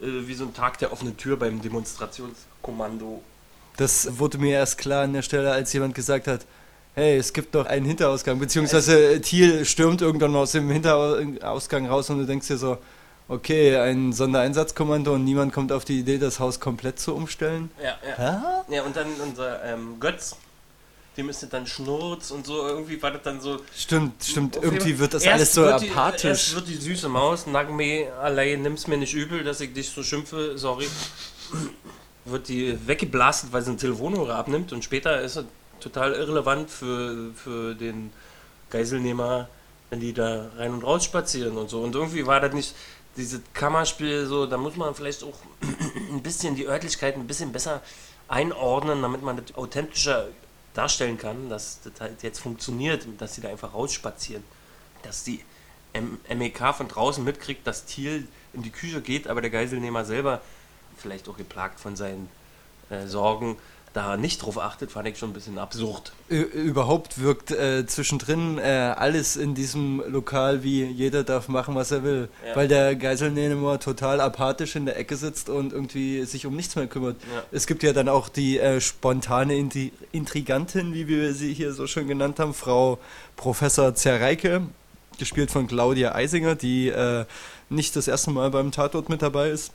äh, 0.00 0.06
wie 0.26 0.34
so 0.34 0.44
ein 0.44 0.54
Tag 0.54 0.78
der 0.78 0.92
offenen 0.92 1.16
Tür 1.16 1.36
beim 1.36 1.60
Demonstrationskommando. 1.60 3.22
Das 3.76 4.18
wurde 4.18 4.38
mir 4.38 4.52
erst 4.52 4.78
klar 4.78 5.04
an 5.04 5.12
der 5.12 5.22
Stelle, 5.22 5.52
als 5.52 5.72
jemand 5.72 5.94
gesagt 5.94 6.26
hat, 6.26 6.46
hey, 6.94 7.16
es 7.16 7.32
gibt 7.32 7.54
doch 7.54 7.66
einen 7.66 7.86
Hinterausgang, 7.86 8.38
beziehungsweise 8.38 9.20
Thiel 9.20 9.64
stürmt 9.64 10.02
irgendwann 10.02 10.34
aus 10.34 10.52
dem 10.52 10.68
Hinterausgang 10.70 11.86
raus 11.86 12.10
und 12.10 12.18
du 12.18 12.26
denkst 12.26 12.48
dir 12.48 12.58
so, 12.58 12.78
okay, 13.28 13.76
ein 13.76 14.12
Sondereinsatzkommando 14.12 15.14
und 15.14 15.24
niemand 15.24 15.52
kommt 15.52 15.72
auf 15.72 15.84
die 15.84 16.00
Idee, 16.00 16.18
das 16.18 16.40
Haus 16.40 16.58
komplett 16.58 16.98
zu 16.98 17.14
umstellen. 17.14 17.70
Ja, 17.82 17.96
ja. 18.18 18.64
Ja, 18.68 18.82
und 18.82 18.96
dann 18.96 19.06
unser 19.22 19.64
ähm, 19.64 20.00
Götz, 20.00 20.36
ist 21.28 21.42
das 21.42 21.50
dann 21.50 21.66
Schnurz 21.66 22.30
und 22.30 22.46
so, 22.46 22.66
irgendwie 22.66 23.00
war 23.02 23.10
das 23.10 23.22
dann 23.22 23.40
so, 23.40 23.60
Stimmt, 23.76 24.24
stimmt, 24.24 24.56
irgendwie 24.56 24.98
wird 24.98 25.14
das 25.14 25.26
alles 25.26 25.54
so 25.54 25.62
wird 25.62 25.82
die- 25.82 25.90
apathisch. 25.90 26.24
Erst 26.24 26.54
wird 26.54 26.68
die 26.68 26.76
süße 26.76 27.08
Maus, 27.08 27.46
Nagme, 27.46 28.08
allein 28.20 28.62
nimm's 28.62 28.86
mir 28.86 28.96
nicht 28.96 29.14
übel, 29.14 29.44
dass 29.44 29.60
ich 29.60 29.72
dich 29.72 29.88
so 29.90 30.02
schimpfe, 30.02 30.56
sorry. 30.56 30.86
Wird 32.24 32.48
die 32.48 32.78
weggeblastet, 32.86 33.52
weil 33.52 33.62
sie 33.62 33.70
einen 33.70 33.78
Telefonhörer 33.78 34.36
abnimmt 34.36 34.72
und 34.72 34.84
später 34.84 35.20
ist 35.20 35.36
es 35.36 35.44
total 35.80 36.12
irrelevant 36.12 36.70
für, 36.70 37.32
für 37.34 37.74
den 37.74 38.12
Geiselnehmer, 38.68 39.48
wenn 39.88 40.00
die 40.00 40.12
da 40.12 40.46
rein 40.56 40.72
und 40.74 40.84
raus 40.84 41.04
spazieren 41.04 41.56
und 41.56 41.70
so. 41.70 41.80
Und 41.80 41.94
irgendwie 41.94 42.26
war 42.26 42.40
das 42.40 42.52
nicht 42.52 42.74
dieses 43.16 43.40
Kammerspiel 43.54 44.26
so, 44.26 44.46
da 44.46 44.56
muss 44.58 44.76
man 44.76 44.94
vielleicht 44.94 45.24
auch 45.24 45.34
ein 46.12 46.22
bisschen 46.22 46.54
die 46.54 46.66
Örtlichkeit 46.68 47.16
ein 47.16 47.26
bisschen 47.26 47.52
besser 47.52 47.82
einordnen, 48.28 49.02
damit 49.02 49.22
man 49.22 49.36
das 49.44 49.56
authentischer 49.56 50.28
darstellen 50.74 51.18
kann, 51.18 51.48
dass 51.48 51.80
das 51.82 52.00
halt 52.00 52.22
jetzt 52.22 52.40
funktioniert, 52.40 53.06
dass 53.18 53.34
sie 53.34 53.40
da 53.40 53.48
einfach 53.48 53.74
rausspazieren. 53.74 54.44
Dass 55.02 55.24
die 55.24 55.42
MEK 55.94 56.74
von 56.74 56.88
draußen 56.88 57.24
mitkriegt, 57.24 57.66
dass 57.66 57.84
Thiel 57.84 58.28
in 58.52 58.62
die 58.62 58.70
Küche 58.70 59.00
geht, 59.00 59.26
aber 59.26 59.40
der 59.40 59.50
Geiselnehmer 59.50 60.04
selber, 60.04 60.40
vielleicht 60.96 61.28
auch 61.28 61.36
geplagt 61.36 61.80
von 61.80 61.96
seinen 61.96 62.28
äh, 62.90 63.06
Sorgen, 63.06 63.56
da 63.92 64.16
nicht 64.16 64.42
drauf 64.42 64.58
achtet, 64.58 64.92
fand 64.92 65.08
ich 65.08 65.18
schon 65.18 65.30
ein 65.30 65.32
bisschen 65.32 65.58
absurd. 65.58 66.12
Überhaupt 66.28 67.20
wirkt 67.20 67.50
äh, 67.50 67.84
zwischendrin 67.86 68.58
äh, 68.58 68.94
alles 68.96 69.36
in 69.36 69.54
diesem 69.54 70.02
Lokal 70.06 70.62
wie 70.62 70.84
jeder 70.84 71.24
darf 71.24 71.48
machen, 71.48 71.74
was 71.74 71.90
er 71.90 72.04
will. 72.04 72.28
Ja. 72.46 72.54
Weil 72.54 72.68
der 72.68 72.94
Geiselnehmer 72.94 73.80
total 73.80 74.20
apathisch 74.20 74.76
in 74.76 74.86
der 74.86 74.96
Ecke 74.96 75.16
sitzt 75.16 75.48
und 75.48 75.72
irgendwie 75.72 76.24
sich 76.24 76.46
um 76.46 76.54
nichts 76.54 76.76
mehr 76.76 76.86
kümmert. 76.86 77.16
Ja. 77.34 77.42
Es 77.50 77.66
gibt 77.66 77.82
ja 77.82 77.92
dann 77.92 78.08
auch 78.08 78.28
die 78.28 78.60
äh, 78.60 78.80
spontane 78.80 79.56
Intri 79.56 79.92
Intrigantin, 80.12 80.94
wie 80.94 81.08
wir 81.08 81.34
sie 81.34 81.52
hier 81.52 81.72
so 81.72 81.86
schön 81.86 82.06
genannt 82.06 82.38
haben, 82.38 82.54
Frau 82.54 82.98
Professor 83.36 83.94
Zerreike, 83.94 84.62
gespielt 85.18 85.50
von 85.50 85.66
Claudia 85.66 86.14
Eisinger, 86.14 86.54
die 86.54 86.88
äh, 86.88 87.24
nicht 87.68 87.96
das 87.96 88.06
erste 88.06 88.30
Mal 88.30 88.50
beim 88.50 88.70
Tatort 88.70 89.08
mit 89.08 89.22
dabei 89.22 89.50
ist. 89.50 89.72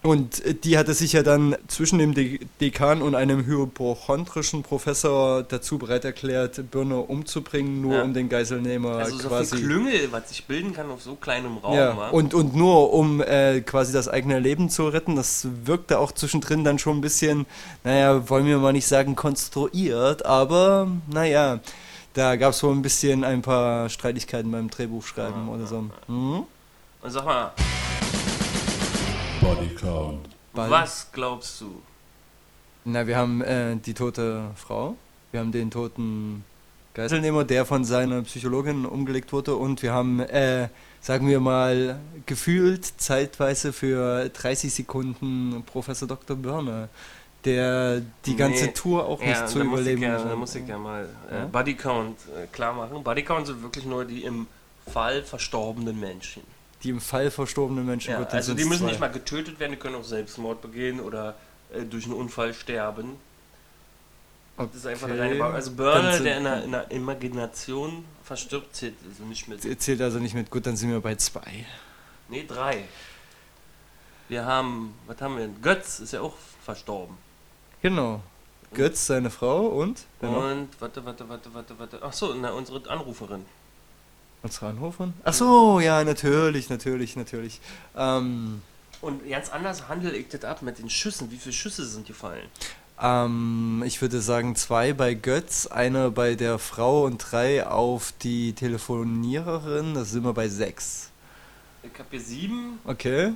Und 0.00 0.44
äh, 0.44 0.54
die 0.54 0.78
hatte 0.78 0.94
sich 0.94 1.12
ja 1.12 1.24
dann 1.24 1.56
zwischen 1.66 1.98
dem 1.98 2.14
De 2.14 2.38
Dekan 2.60 3.02
und 3.02 3.16
einem 3.16 3.44
hypochondrischen 3.46 4.62
Professor 4.62 5.42
dazu 5.42 5.76
bereit 5.76 6.04
erklärt, 6.04 6.70
Birne 6.70 6.98
umzubringen, 7.00 7.82
nur 7.82 7.96
Ja. 7.96 8.02
um 8.02 8.14
den 8.14 8.28
Geiselnehmer 8.28 8.92
Also 8.98 9.14
so 9.16 9.18
viel 9.22 9.28
quasi. 9.28 9.56
Klüngel, 9.56 10.12
was 10.12 10.28
sich 10.28 10.44
bilden 10.44 10.72
kann 10.72 10.88
auf 10.90 11.02
so 11.02 11.16
kleinem 11.16 11.56
Raum. 11.58 11.74
ja, 11.74 12.08
und, 12.10 12.32
und 12.32 12.54
nur 12.54 12.92
um 12.92 13.20
äh, 13.20 13.60
quasi 13.60 13.92
das 13.92 14.08
eigene 14.08 14.38
Leben 14.38 14.70
zu 14.70 14.86
retten, 14.86 15.16
das 15.16 15.48
wirkte 15.64 15.98
auch 15.98 16.12
zwischendrin 16.12 16.62
dann 16.62 16.78
schon 16.78 16.98
ein 16.98 17.00
bisschen, 17.00 17.44
naja, 17.82 18.28
wollen 18.30 18.46
wir 18.46 18.58
mal 18.58 18.72
nicht 18.72 18.86
sagen 18.86 19.16
konstruiert, 19.16 20.24
aber 20.24 20.88
naja, 21.12 21.58
da 22.14 22.36
gab 22.36 22.52
es 22.52 22.62
wohl 22.62 22.72
ein 22.72 22.82
bisschen 22.82 23.24
ein 23.24 23.42
paar 23.42 23.88
Streitigkeiten 23.88 24.50
beim 24.52 24.70
Drehbuchschreiben 24.70 25.48
Ja, 25.48 25.52
oder 25.54 25.66
so. 25.66 25.80
Mhm. 26.06 26.44
Und 27.02 27.10
sag 27.10 27.24
mal, 27.24 27.52
Body 29.40 29.68
Count. 29.74 30.28
Ball. 30.54 30.70
was 30.70 31.08
glaubst 31.12 31.60
du? 31.60 31.82
Na, 32.84 33.06
wir 33.06 33.16
haben 33.16 33.42
äh, 33.42 33.76
die 33.76 33.94
tote 33.94 34.50
Frau, 34.56 34.96
wir 35.30 35.40
haben 35.40 35.52
den 35.52 35.70
toten 35.70 36.44
Geiselnehmer, 36.94 37.44
der 37.44 37.64
von 37.64 37.84
seiner 37.84 38.22
Psychologin 38.22 38.86
umgelegt 38.86 39.32
wurde 39.32 39.54
und 39.56 39.82
wir 39.82 39.92
haben, 39.92 40.20
äh, 40.20 40.68
sagen 41.00 41.28
wir 41.28 41.38
mal, 41.40 41.98
gefühlt 42.26 42.84
zeitweise 42.84 43.72
für 43.72 44.28
30 44.30 44.72
Sekunden 44.74 45.62
Professor 45.66 46.08
Dr. 46.08 46.36
Börner, 46.36 46.88
der 47.44 48.00
die 48.26 48.34
ganze 48.36 48.66
Nee. 48.66 48.72
Tour 48.72 49.06
auch 49.06 49.20
nicht 49.20 49.28
Ja, 49.30 49.46
zu 49.46 49.58
muss, 49.58 49.66
ich 49.66 49.72
überleben 49.72 50.02
ja, 50.02 50.18
scheint. 50.18 50.30
da 50.30 50.36
muss 50.36 50.54
ich 50.54 50.66
ja 50.66 50.78
mal 50.78 51.08
äh, 51.30 51.34
Ja? 51.34 51.44
Body 51.46 51.74
Count 51.74 52.16
äh, 52.36 52.46
klar 52.48 52.72
machen. 52.72 53.04
Body 53.04 53.22
Count 53.22 53.46
sind 53.46 53.62
wirklich 53.62 53.84
nur 53.84 54.04
die 54.04 54.24
im 54.24 54.46
Fall 54.90 55.22
verstorbenen 55.22 56.00
Menschen. 56.00 56.42
Die 56.82 56.90
im 56.90 57.00
Fall 57.00 57.30
verstorbenen 57.30 57.84
Menschen 57.86 58.12
Ja, 58.12 58.22
also 58.22 58.54
die 58.54 58.64
müssen 58.64 58.82
zwei. 58.82 58.90
nicht 58.90 59.00
mal 59.00 59.10
getötet 59.10 59.58
werden, 59.58 59.72
die 59.72 59.78
können 59.78 59.96
auch 59.96 60.04
Selbstmord 60.04 60.62
begehen 60.62 61.00
oder 61.00 61.34
äh, 61.72 61.82
durch 61.82 62.04
einen 62.04 62.14
Unfall 62.14 62.54
sterben. 62.54 63.16
Das 64.56 64.74
ist 64.74 64.86
einfach 64.86 65.06
Okay. 65.06 65.16
der 65.16 65.24
reine 65.24 65.38
Bau. 65.38 65.50
Also 65.50 65.72
Burner, 65.72 66.18
der 66.18 66.36
in 66.38 66.44
der, 66.44 66.64
in 66.64 66.72
der 66.72 66.90
Imagination 66.90 68.04
verstirbt, 68.24 68.74
zählt 68.74 68.94
also 69.08 69.24
nicht 69.24 69.46
mit. 69.48 69.80
Zählt 69.80 70.00
also 70.00 70.18
nicht 70.18 70.34
mit, 70.34 70.50
gut, 70.50 70.66
dann 70.66 70.76
sind 70.76 70.90
wir 70.90 71.00
bei 71.00 71.14
zwei. 71.16 71.64
Nee, 72.28 72.44
drei. 72.46 72.84
Wir 74.28 74.44
haben, 74.44 74.94
was 75.06 75.20
haben 75.20 75.36
wir 75.36 75.46
denn? 75.46 75.62
Götz 75.62 76.00
ist 76.00 76.12
ja 76.12 76.20
auch 76.20 76.34
verstorben. 76.64 77.16
Genau. 77.82 78.20
Götz, 78.74 79.06
seine 79.06 79.30
Frau 79.30 79.66
und? 79.68 80.04
Und, 80.20 80.68
warte, 80.78 81.04
warte, 81.04 81.26
warte, 81.28 81.54
warte, 81.54 81.78
warte. 81.78 81.98
Ach 82.02 82.12
so, 82.12 82.34
na, 82.34 82.50
unsere 82.50 82.88
Anruferin. 82.90 83.46
Unsere 84.42 84.66
Anruferin? 84.68 85.14
Ach 85.24 85.32
so, 85.32 85.80
ja, 85.80 86.04
natürlich, 86.04 86.70
natürlich, 86.70 87.16
natürlich. 87.16 87.60
Ähm, 87.96 88.62
Und 89.00 89.28
ganz 89.28 89.48
anders 89.50 89.88
handle 89.88 90.12
ich 90.16 90.28
das 90.28 90.44
ab 90.44 90.62
mit 90.62 90.78
den 90.78 90.88
Schüssen. 90.90 91.30
Wie 91.30 91.36
viele 91.36 91.52
Schüsse 91.52 91.84
sind 91.84 92.06
gefallen? 92.06 92.46
ähm, 93.00 93.82
ich 93.86 94.00
würde 94.00 94.20
sagen 94.20 94.56
zwei 94.56 94.92
bei 94.92 95.14
Götz, 95.14 95.66
einer 95.66 96.10
bei 96.10 96.34
der 96.34 96.58
Frau 96.58 97.04
und 97.04 97.18
drei 97.18 97.66
auf 97.66 98.12
die 98.22 98.52
Telefoniererin. 98.54 99.94
Da 99.94 100.04
sind 100.04 100.24
wir 100.24 100.32
bei 100.32 100.48
sechs. 100.48 101.10
Ich 101.82 101.96
habe 101.98 102.08
hier 102.10 102.20
sieben. 102.20 102.78
Okay. 102.84 103.32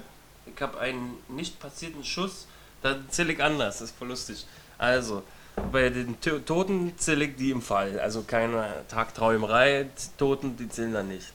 Ich 0.46 0.60
habe 0.60 0.78
einen 0.80 1.14
nicht 1.28 1.58
passierten 1.60 2.04
Schuss. 2.04 2.46
Da 2.82 2.96
zähle 3.08 3.32
ich 3.32 3.42
anders. 3.42 3.78
Das 3.78 3.90
ist 3.90 3.96
voll 3.98 4.08
lustig. 4.08 4.44
Also, 4.78 5.22
bei 5.70 5.88
den 5.90 6.20
To- 6.20 6.38
Toten 6.40 6.92
zähle 6.96 7.26
ich 7.26 7.36
die 7.36 7.50
im 7.50 7.62
Fall. 7.62 7.98
Also 8.00 8.22
keine 8.22 8.66
Tagträumerei. 8.88 9.86
Toten, 10.16 10.56
die 10.56 10.68
zählen 10.68 10.92
da 10.92 11.02
nicht. 11.02 11.32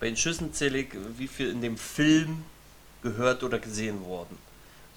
Bei 0.00 0.06
den 0.06 0.16
Schüssen 0.16 0.52
zähle 0.52 0.78
ich, 0.78 0.88
wie 1.16 1.28
viel 1.28 1.50
in 1.50 1.60
dem 1.60 1.76
Film 1.76 2.44
gehört 3.02 3.42
oder 3.42 3.58
gesehen 3.58 4.04
wurden. 4.04 4.36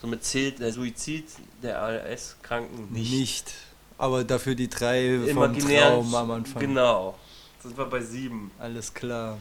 Somit 0.01 0.23
zählt 0.23 0.59
der 0.59 0.73
Suizid 0.73 1.25
der 1.61 1.81
ALS-Kranken 1.81 2.91
nicht. 2.91 3.11
Nicht. 3.11 3.53
Aber 3.97 4.23
dafür 4.23 4.55
die 4.55 4.67
drei 4.69 5.19
vom 5.19 5.27
Imaginär. 5.29 5.89
Traum 5.89 6.15
am 6.15 6.31
Anfang. 6.31 6.59
Genau. 6.59 7.17
Sind 7.61 7.77
wir 7.77 7.85
bei 7.85 8.01
sieben. 8.01 8.49
Alles 8.57 8.91
klar. 8.93 9.37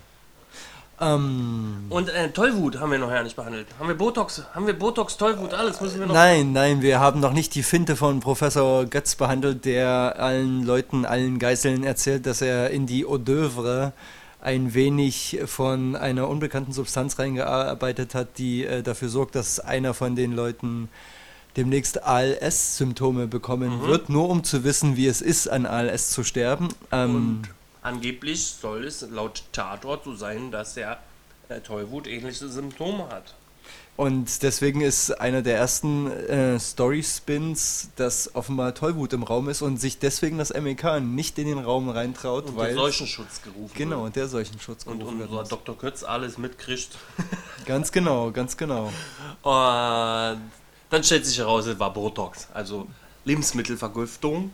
Ähm, 1.00 1.84
Und 1.88 2.08
äh, 2.10 2.30
Tollwut 2.30 2.78
haben 2.78 2.92
wir 2.92 2.98
noch 2.98 3.10
ja 3.10 3.22
nicht 3.22 3.36
behandelt. 3.36 3.66
Haben 3.78 3.88
wir 3.88 3.94
Botox? 3.96 4.42
Haben 4.54 4.66
wir 4.66 4.78
Botox, 4.78 5.16
Tollwut, 5.16 5.54
alles 5.54 5.80
müssen 5.80 6.00
wir 6.00 6.06
noch. 6.06 6.14
nein, 6.14 6.52
nein, 6.52 6.82
wir 6.82 7.00
haben 7.00 7.20
noch 7.20 7.32
nicht 7.32 7.54
die 7.54 7.62
Finte 7.62 7.96
von 7.96 8.20
Professor 8.20 8.84
Götz 8.84 9.14
behandelt, 9.14 9.64
der 9.64 10.16
allen 10.18 10.64
Leuten, 10.64 11.04
allen 11.06 11.38
Geiseln 11.38 11.84
erzählt, 11.84 12.26
dass 12.26 12.42
er 12.42 12.70
in 12.70 12.86
die 12.86 13.04
Hors 13.06 13.20
d'oeuvre 13.20 13.92
ein 14.42 14.72
wenig 14.74 15.38
von 15.46 15.96
einer 15.96 16.28
unbekannten 16.28 16.72
Substanz 16.72 17.18
reingearbeitet 17.18 18.14
hat, 18.14 18.38
die 18.38 18.64
äh, 18.64 18.82
dafür 18.82 19.08
sorgt, 19.10 19.34
dass 19.34 19.60
einer 19.60 19.92
von 19.94 20.16
den 20.16 20.32
Leuten 20.32 20.88
demnächst 21.56 22.04
ALS-Symptome 22.04 23.26
bekommen 23.26 23.80
Mhm. 23.82 23.86
wird, 23.86 24.08
nur 24.08 24.28
um 24.30 24.44
zu 24.44 24.64
wissen, 24.64 24.96
wie 24.96 25.06
es 25.08 25.20
ist, 25.20 25.48
an 25.48 25.66
ALS 25.66 26.10
zu 26.10 26.24
sterben. 26.24 26.68
Ähm, 26.92 27.14
Und 27.14 27.42
angeblich 27.82 28.46
soll 28.46 28.84
es 28.84 29.02
laut 29.02 29.44
Tatort 29.52 30.04
so 30.04 30.14
sein, 30.14 30.50
dass 30.50 30.76
er 30.76 30.98
äh, 31.48 31.60
Tollwut 31.60 32.06
ähnliche 32.06 32.48
Symptome 32.48 33.08
hat. 33.08 33.34
Und 33.96 34.42
deswegen 34.42 34.80
ist 34.80 35.10
einer 35.20 35.42
der 35.42 35.58
ersten 35.58 36.10
äh, 36.10 36.58
Story-Spins, 36.58 37.90
dass 37.96 38.34
offenbar 38.34 38.74
Tollwut 38.74 39.12
im 39.12 39.22
Raum 39.22 39.50
ist 39.50 39.60
und 39.60 39.78
sich 39.78 39.98
deswegen 39.98 40.38
das 40.38 40.54
MEK 40.54 41.00
nicht 41.02 41.38
in 41.38 41.46
den 41.46 41.58
Raum 41.58 41.90
reintraut, 41.90 42.46
Und 42.46 42.56
weil 42.56 42.68
der 42.68 42.76
Seuchenschutz 42.76 43.42
gerufen 43.42 43.74
genau 43.74 44.08
der 44.08 44.26
Seuchenschutz 44.28 44.84
Und 44.86 45.00
gerufen 45.00 45.18
werden 45.18 45.36
unser. 45.36 45.54
Dr. 45.54 45.76
Kötz 45.76 46.02
alles 46.02 46.38
mitkriegt. 46.38 46.96
Ganz 47.66 47.92
genau, 47.92 48.30
ganz 48.30 48.56
genau. 48.56 48.86
Und 49.42 50.40
dann 50.90 51.04
stellt 51.04 51.26
sich 51.26 51.36
heraus, 51.36 51.66
es 51.66 51.78
war 51.78 51.92
Botox, 51.92 52.48
also 52.54 52.86
Lebensmittelvergiftung. 53.26 54.50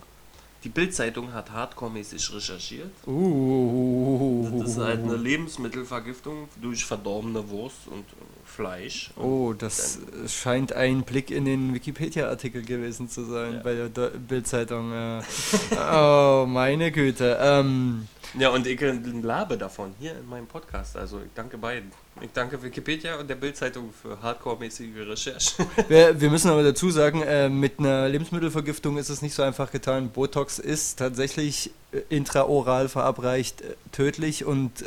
Die 0.66 0.72
Bildzeitung 0.72 1.32
hat 1.32 1.52
hardcore-mäßig 1.52 2.34
recherchiert. 2.34 2.90
Uh, 3.06 4.50
Das 4.58 4.70
ist 4.70 4.78
halt 4.78 5.00
eine 5.04 5.14
Lebensmittelvergiftung 5.14 6.48
durch 6.60 6.84
verdorbene 6.84 7.48
Wurst 7.50 7.86
und 7.86 8.00
äh, 8.00 8.24
Fleisch. 8.44 9.12
Und 9.14 9.24
oh, 9.24 9.52
das 9.52 10.00
scheint 10.26 10.72
ein 10.72 11.02
Blick 11.02 11.30
in 11.30 11.44
den 11.44 11.72
Wikipedia-Artikel 11.72 12.62
gewesen 12.62 13.08
zu 13.08 13.24
sein 13.26 13.54
Ja. 13.54 13.60
bei 13.62 13.74
der 13.74 14.08
Bildzeitung. 14.18 14.92
Äh. 14.92 15.22
oh, 15.94 16.46
meine 16.48 16.90
Güte. 16.90 17.38
Ähm, 17.40 18.08
Ja, 18.36 18.48
und 18.48 18.66
ich 18.66 18.80
labe 19.22 19.56
davon 19.56 19.94
hier 20.00 20.18
in 20.18 20.28
meinem 20.28 20.48
Podcast. 20.48 20.96
Also 20.96 21.20
ich 21.20 21.30
danke 21.36 21.58
beiden. 21.58 21.92
Ich 22.22 22.30
danke 22.32 22.62
Wikipedia 22.62 23.16
und 23.16 23.28
der 23.28 23.34
Bildzeitung 23.34 23.92
für 23.92 24.20
hardcore-mäßige 24.22 25.06
Recherche. 25.06 25.66
Wir, 25.88 26.18
wir 26.18 26.30
müssen 26.30 26.50
aber 26.50 26.62
dazu 26.62 26.90
sagen, 26.90 27.20
äh, 27.22 27.50
mit 27.50 27.78
einer 27.78 28.08
Lebensmittelvergiftung 28.08 28.96
ist 28.96 29.10
es 29.10 29.20
nicht 29.20 29.34
so 29.34 29.42
einfach 29.42 29.70
getan. 29.70 30.08
Botox 30.10 30.58
ist 30.58 30.98
tatsächlich 30.98 31.72
äh, 31.92 32.00
intraoral 32.08 32.88
verabreicht 32.88 33.60
äh, 33.60 33.74
tödlich 33.92 34.46
und 34.46 34.82
äh, 34.82 34.86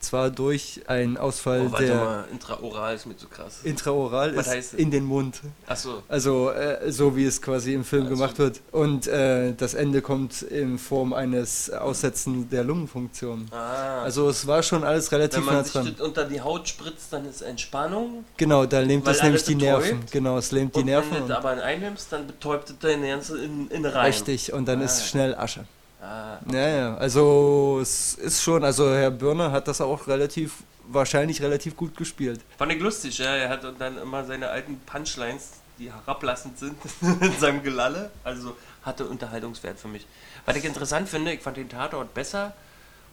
zwar 0.00 0.30
durch 0.30 0.82
einen 0.86 1.16
Ausfall 1.16 1.70
Oh, 1.72 1.76
der 1.76 1.94
mal, 1.96 2.24
intraoral 2.30 2.94
ist 2.94 3.06
mir 3.06 3.16
zu 3.16 3.26
krass. 3.28 3.60
intraoral 3.64 4.36
Was 4.36 4.54
ist 4.54 4.74
in 4.74 4.90
den 4.90 5.04
Mund. 5.04 5.40
Achso, 5.66 6.02
Also 6.08 6.50
äh, 6.50 6.90
so 6.92 7.16
wie 7.16 7.24
es 7.24 7.42
quasi 7.42 7.74
im 7.74 7.84
Film 7.84 8.04
Also- 8.04 8.14
gemacht 8.14 8.38
wird. 8.38 8.60
Und 8.72 9.06
äh, 9.08 9.52
das 9.54 9.74
Ende 9.74 10.00
kommt 10.02 10.42
in 10.42 10.78
Form 10.78 11.12
eines 11.12 11.70
Aussetzen 11.70 12.48
der 12.50 12.64
Lungenfunktion. 12.64 13.46
ah. 13.50 14.02
Also 14.02 14.28
es 14.28 14.46
war 14.46 14.62
schon 14.62 14.84
alles 14.84 15.10
relativ 15.12 15.40
wenn 15.40 15.46
nah 15.46 15.52
man 15.62 15.64
dran. 15.64 15.94
das 15.96 16.06
unter 16.06 16.24
die 16.24 16.40
Haut 16.40 16.68
spritzt, 16.68 17.12
dann 17.12 17.26
ist 17.28 17.42
Entspannung. 17.42 18.24
Genau, 18.36 18.66
da 18.66 18.80
lähmt 18.80 19.06
es 19.08 19.22
nämlich 19.22 19.42
alles 19.42 19.44
die 19.44 19.54
Nerven. 19.56 19.90
betäubt. 19.90 20.12
Genau, 20.12 20.38
es 20.38 20.52
lähmt 20.52 20.76
die 20.76 20.84
Nerven. 20.84 21.10
wenn 21.12 21.26
du 21.28 21.36
aber 21.36 21.50
einnimmst, 21.62 22.12
dann 22.12 22.26
betäubt 22.26 22.70
es 22.70 22.78
deine 22.78 23.08
ganze 23.08 23.38
in, 23.42 23.68
Innereien. 23.68 24.06
richtig, 24.12 24.52
und 24.52 24.66
dann 24.66 24.80
Ah. 24.80 24.84
ist 24.84 25.06
schnell 25.08 25.34
Asche. 25.34 25.64
Ah. 26.00 26.38
Ja, 26.52 26.68
ja, 26.68 26.96
also 26.96 27.78
es 27.82 28.14
ist 28.14 28.42
schon, 28.42 28.62
also 28.62 28.88
Herr 28.94 29.10
Birner 29.10 29.50
hat 29.50 29.66
das 29.66 29.80
auch 29.80 30.06
relativ, 30.06 30.62
wahrscheinlich 30.86 31.42
relativ 31.42 31.76
gut 31.76 31.96
gespielt. 31.96 32.40
Fand 32.56 32.72
ich 32.72 32.80
lustig, 32.80 33.18
ja. 33.18 33.34
Er 33.34 33.48
hat 33.48 33.62
dann 33.78 33.98
immer 33.98 34.24
seine 34.24 34.48
alten 34.48 34.78
Punchlines, 34.80 35.54
die 35.78 35.92
herablassend 35.92 36.58
sind, 36.58 36.76
in 37.20 37.38
seinem 37.38 37.62
Gelalle. 37.62 38.10
Also 38.22 38.56
hatte 38.84 39.06
Unterhaltungswert 39.06 39.78
für 39.78 39.88
mich. 39.88 40.06
Was 40.46 40.56
ich 40.56 40.64
interessant 40.64 41.08
finde, 41.08 41.32
ich 41.32 41.40
fand 41.42 41.56
den 41.56 41.68
Tatort 41.68 42.14
besser 42.14 42.54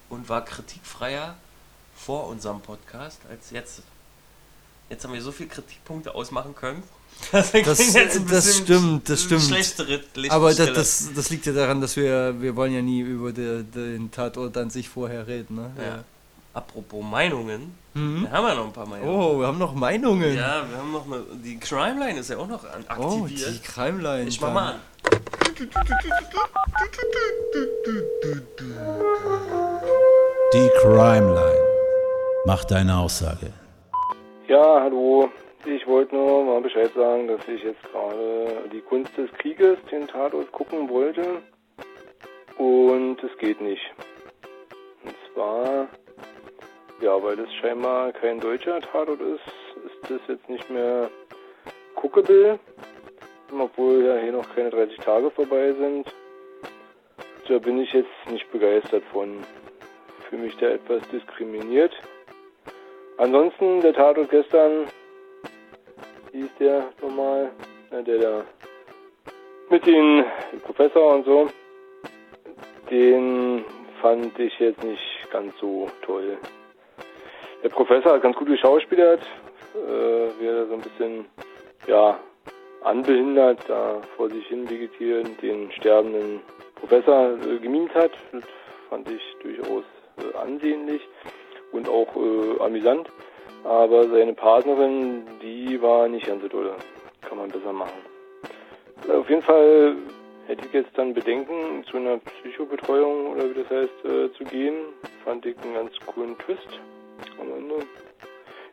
und 0.08 0.28
war 0.28 0.44
kritikfreier 0.44 1.36
vor 1.96 2.28
unserem 2.28 2.60
Podcast 2.60 3.20
als 3.28 3.50
jetzt. 3.50 3.82
Jetzt 4.88 5.04
haben 5.04 5.12
wir 5.12 5.20
so 5.20 5.32
viele 5.32 5.48
Kritikpunkte 5.48 6.14
ausmachen 6.14 6.54
können. 6.54 6.84
Wir 7.32 7.42
Das- 7.64 7.78
das 7.78 7.78
bisschen 8.24 8.64
stimmt, 8.64 9.08
das 9.08 9.22
stimmt. 9.22 10.30
Aber 10.30 10.54
das, 10.54 10.72
das, 10.72 11.10
das 11.14 11.30
liegt 11.30 11.46
ja 11.46 11.52
daran, 11.52 11.80
dass 11.80 11.96
wir, 11.96 12.40
wir 12.40 12.54
wollen 12.56 12.72
ja 12.74 12.82
nie 12.82 13.00
über 13.00 13.32
de, 13.32 13.62
den 13.64 14.10
Tatort 14.10 14.56
an 14.56 14.70
sich 14.70 14.88
vorher 14.88 15.26
reden. 15.26 15.56
Ne? 15.56 15.70
Ja. 15.78 16.04
Apropos 16.54 17.04
Meinungen, 17.04 17.74
Mhm. 17.94 18.26
da 18.30 18.36
haben 18.36 18.46
wir 18.46 18.54
noch 18.54 18.66
ein 18.66 18.72
paar 18.74 18.86
Meinungen. 18.86 19.10
Oh, 19.10 19.38
wir 19.40 19.46
haben 19.46 19.58
noch 19.58 19.74
Meinungen. 19.74 20.36
Ja, 20.36 20.64
wir 20.68 20.76
haben 20.78 20.92
noch 20.92 21.06
eine. 21.06 21.22
Die 21.42 21.58
Crimeline 21.58 22.20
ist 22.20 22.28
ja 22.30 22.36
auch 22.36 22.46
noch 22.46 22.62
an- 22.64 22.84
oh, 22.98 23.24
aktiviert. 23.24 23.54
die 23.54 23.58
Crimeline. 23.66 24.28
ich 24.28 24.38
mach 24.40 24.52
mal 24.52 24.72
an. 24.72 24.80
Die 30.52 30.70
Crimeline. 30.80 31.64
Mach 32.44 32.64
deine 32.64 32.96
Aussage. 32.98 33.52
Ja, 34.48 34.80
hallo. 34.82 35.28
Ich 35.68 35.84
wollte 35.84 36.14
nur 36.14 36.44
mal 36.44 36.60
Bescheid 36.60 36.92
sagen, 36.94 37.26
dass 37.26 37.40
ich 37.48 37.60
jetzt 37.64 37.82
gerade 37.90 38.68
die 38.72 38.80
Kunst 38.82 39.18
des 39.18 39.28
Krieges, 39.32 39.76
den 39.90 40.06
Tatort, 40.06 40.52
gucken 40.52 40.88
wollte. 40.88 41.42
Und 42.56 43.20
es 43.24 43.36
geht 43.38 43.60
nicht. 43.60 43.82
Und 45.02 45.14
zwar, 45.34 45.88
ja, 47.00 47.20
weil 47.20 47.34
das 47.34 47.52
scheinbar 47.54 48.12
kein 48.12 48.38
deutscher 48.38 48.80
Tatort 48.80 49.20
ist, 49.20 49.42
ist 49.86 50.08
das 50.08 50.20
jetzt 50.28 50.48
nicht 50.48 50.70
mehr 50.70 51.10
guckable. 51.96 52.60
Obwohl 53.50 54.04
ja 54.04 54.18
hier 54.18 54.32
noch 54.32 54.54
keine 54.54 54.70
30 54.70 54.98
Tage 54.98 55.32
vorbei 55.32 55.72
sind. 55.72 56.06
Da 57.48 57.58
bin 57.58 57.80
ich 57.80 57.92
jetzt 57.92 58.30
nicht 58.30 58.48
begeistert 58.52 59.02
von. 59.12 59.44
Fühle 60.30 60.42
mich 60.42 60.56
da 60.58 60.68
etwas 60.68 61.02
diskriminiert. 61.08 61.92
Ansonsten, 63.18 63.80
der 63.80 63.94
Tatort 63.94 64.30
gestern, 64.30 64.86
hieß 66.36 66.50
der 66.60 66.92
nochmal, 67.00 67.50
Ja, 67.90 68.02
der 68.02 68.18
da 68.18 68.44
mit 69.70 69.86
den 69.86 70.24
Professor 70.64 71.14
und 71.14 71.24
so, 71.24 71.48
den 72.90 73.64
fand 74.00 74.38
ich 74.38 74.56
jetzt 74.58 74.82
nicht 74.84 75.30
ganz 75.30 75.56
so 75.58 75.88
toll. 76.02 76.36
Der 77.62 77.68
Professor 77.70 78.12
hat 78.12 78.22
ganz 78.22 78.36
gut 78.36 78.48
geschauspielert, 78.48 79.22
äh, 79.74 80.40
wie 80.40 80.46
er 80.46 80.66
so 80.66 80.74
ein 80.74 80.82
bisschen, 80.82 81.24
ja, 81.86 82.20
anbehindert, 82.82 83.58
da 83.66 84.00
vor 84.16 84.30
sich 84.30 84.46
hin 84.46 84.68
vegetierend 84.70 85.42
den 85.42 85.72
sterbenden 85.72 86.40
Professor 86.76 87.36
äh, 87.38 87.58
gemimt 87.58 87.94
hat. 87.94 88.12
Das 88.32 88.44
fand 88.88 89.10
ich 89.10 89.22
durchaus 89.42 89.84
äh, 90.18 90.36
ansehnlich 90.36 91.02
und 91.72 91.88
auch 91.88 92.14
äh, 92.14 92.62
amüsant. 92.62 93.08
Aber 93.64 94.08
seine 94.08 94.34
Partnerin, 94.34 95.26
die 95.42 95.80
war 95.82 96.08
nicht 96.08 96.26
ganz 96.26 96.42
so 96.42 96.48
dolle. 96.48 96.74
Kann 97.28 97.38
man 97.38 97.50
besser 97.50 97.72
machen. 97.72 97.98
Äh, 99.08 99.12
Auf 99.12 99.28
jeden 99.28 99.42
Fall 99.42 99.96
hätte 100.46 100.64
ich 100.66 100.72
jetzt 100.72 100.96
dann 100.96 101.14
Bedenken, 101.14 101.84
zu 101.90 101.96
einer 101.96 102.18
Psychobetreuung 102.18 103.32
oder 103.32 103.50
wie 103.50 103.62
das 103.62 103.70
heißt, 103.70 104.04
äh, 104.04 104.32
zu 104.34 104.44
gehen. 104.44 104.74
Fand 105.24 105.44
ich 105.44 105.56
einen 105.62 105.74
ganz 105.74 105.92
coolen 106.06 106.38
Twist 106.38 106.68
am 107.40 107.52
Ende. 107.52 107.74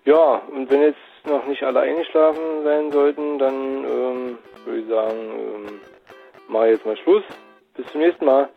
Ja, 0.06 0.41
und 0.54 0.69
wenn 0.69 0.82
jetzt 0.82 0.98
noch 1.26 1.46
nicht 1.48 1.63
alle 1.63 1.80
eingeschlafen 1.80 2.63
sein 2.63 2.91
sollten, 2.91 3.39
dann 3.39 3.54
ähm, 3.86 4.38
würde 4.65 4.80
ich 4.82 4.88
sagen, 4.88 5.17
ähm, 5.17 5.80
mache 6.50 6.67
jetzt 6.67 6.86
mal 6.86 6.98
Schluss. 6.98 7.24
Bis 7.76 7.88
zum 7.88 8.02
nächsten 8.02 8.26
Mal. 8.26 8.50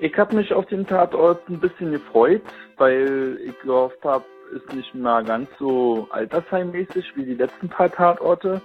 Ich 0.00 0.18
habe 0.18 0.34
mich 0.34 0.52
auf 0.52 0.66
den 0.66 0.86
Tatort 0.86 1.48
ein 1.48 1.60
bisschen 1.60 1.92
gefreut, 1.92 2.42
weil 2.76 3.38
ich 3.44 3.58
gehofft 3.60 4.04
habe, 4.04 4.24
ist 4.52 4.72
nicht 4.72 4.94
mehr 4.94 5.22
ganz 5.22 5.48
so 5.58 6.06
altersheimmäßig 6.10 7.16
wie 7.16 7.24
die 7.24 7.34
letzten 7.34 7.68
paar 7.68 7.90
Tatorte. 7.90 8.60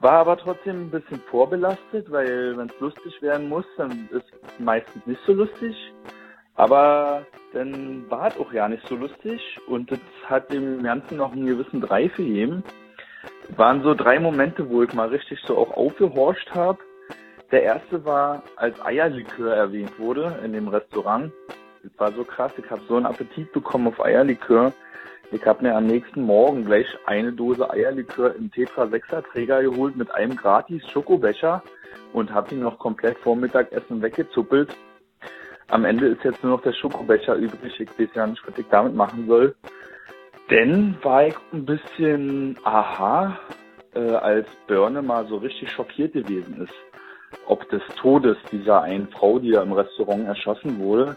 War 0.00 0.14
aber 0.14 0.36
trotzdem 0.36 0.82
ein 0.82 0.90
bisschen 0.90 1.20
vorbelastet, 1.30 2.10
weil 2.10 2.56
wenn 2.56 2.68
es 2.68 2.80
lustig 2.80 3.22
werden 3.22 3.48
muss, 3.48 3.64
dann 3.76 4.08
ist 4.10 4.32
meistens 4.58 5.06
nicht 5.06 5.20
so 5.26 5.32
lustig. 5.32 5.76
Aber 6.54 7.26
dann 7.52 8.10
war 8.10 8.28
es 8.28 8.36
auch 8.38 8.52
ja 8.52 8.68
nicht 8.68 8.86
so 8.88 8.96
lustig 8.96 9.58
und 9.66 9.90
das 9.90 10.00
hat 10.26 10.52
dem 10.52 10.82
Ganzen 10.82 11.16
noch 11.16 11.32
einen 11.32 11.46
gewissen 11.46 11.80
Drive 11.80 12.14
gegeben. 12.16 12.62
Es 13.48 13.56
waren 13.56 13.82
so 13.82 13.94
drei 13.94 14.18
Momente, 14.18 14.68
wo 14.68 14.82
ich 14.82 14.92
mal 14.92 15.08
richtig 15.08 15.40
so 15.46 15.56
auch 15.56 15.70
aufgehorcht 15.76 16.54
habe. 16.54 16.78
Der 17.50 17.62
erste 17.62 18.04
war, 18.04 18.42
als 18.56 18.80
Eierlikör 18.84 19.54
erwähnt 19.54 19.98
wurde 19.98 20.40
in 20.44 20.52
dem 20.52 20.68
Restaurant. 20.68 21.32
Das 21.82 21.92
war 21.98 22.12
so 22.12 22.24
krass, 22.24 22.52
ich 22.56 22.70
habe 22.70 22.82
so 22.88 22.96
einen 22.96 23.06
Appetit 23.06 23.52
bekommen 23.52 23.88
auf 23.88 24.00
Eierlikör. 24.00 24.72
Ich 25.32 25.44
habe 25.46 25.62
mir 25.62 25.74
am 25.74 25.86
nächsten 25.86 26.22
Morgen 26.22 26.64
gleich 26.64 26.86
eine 27.06 27.32
Dose 27.32 27.68
Eierlikör 27.68 28.36
im 28.36 28.52
Tetra 28.52 28.84
6er 28.84 29.22
Träger 29.32 29.62
geholt 29.62 29.96
mit 29.96 30.10
einem 30.14 30.36
gratis 30.36 30.88
Schokobecher 30.90 31.62
und 32.12 32.32
habe 32.32 32.54
ihn 32.54 32.60
noch 32.60 32.78
komplett 32.78 33.18
vor 33.18 33.40
weggezuppelt. 33.40 34.76
Am 35.68 35.84
Ende 35.84 36.06
ist 36.06 36.22
jetzt 36.22 36.44
nur 36.44 36.56
noch 36.56 36.62
der 36.62 36.74
Schokobecher 36.74 37.34
übrig. 37.34 37.80
Ich 37.80 37.98
weiß 37.98 38.14
ja 38.14 38.26
nicht, 38.26 38.46
was 38.46 38.58
ich 38.58 38.66
damit 38.68 38.94
machen 38.94 39.26
soll. 39.26 39.54
Denn 40.50 40.96
war 41.02 41.26
ich 41.26 41.34
ein 41.52 41.64
bisschen 41.64 42.58
aha, 42.62 43.38
äh, 43.94 44.00
als 44.00 44.46
Börne 44.66 45.00
mal 45.02 45.26
so 45.26 45.38
richtig 45.38 45.70
schockiert 45.70 46.12
gewesen 46.12 46.62
ist. 46.62 46.74
Ob 47.46 47.68
des 47.70 47.82
Todes 47.96 48.36
dieser 48.50 48.82
einen 48.82 49.08
Frau, 49.08 49.38
die 49.38 49.50
da 49.50 49.62
im 49.62 49.72
Restaurant 49.72 50.26
erschossen 50.26 50.78
wurde, 50.78 51.16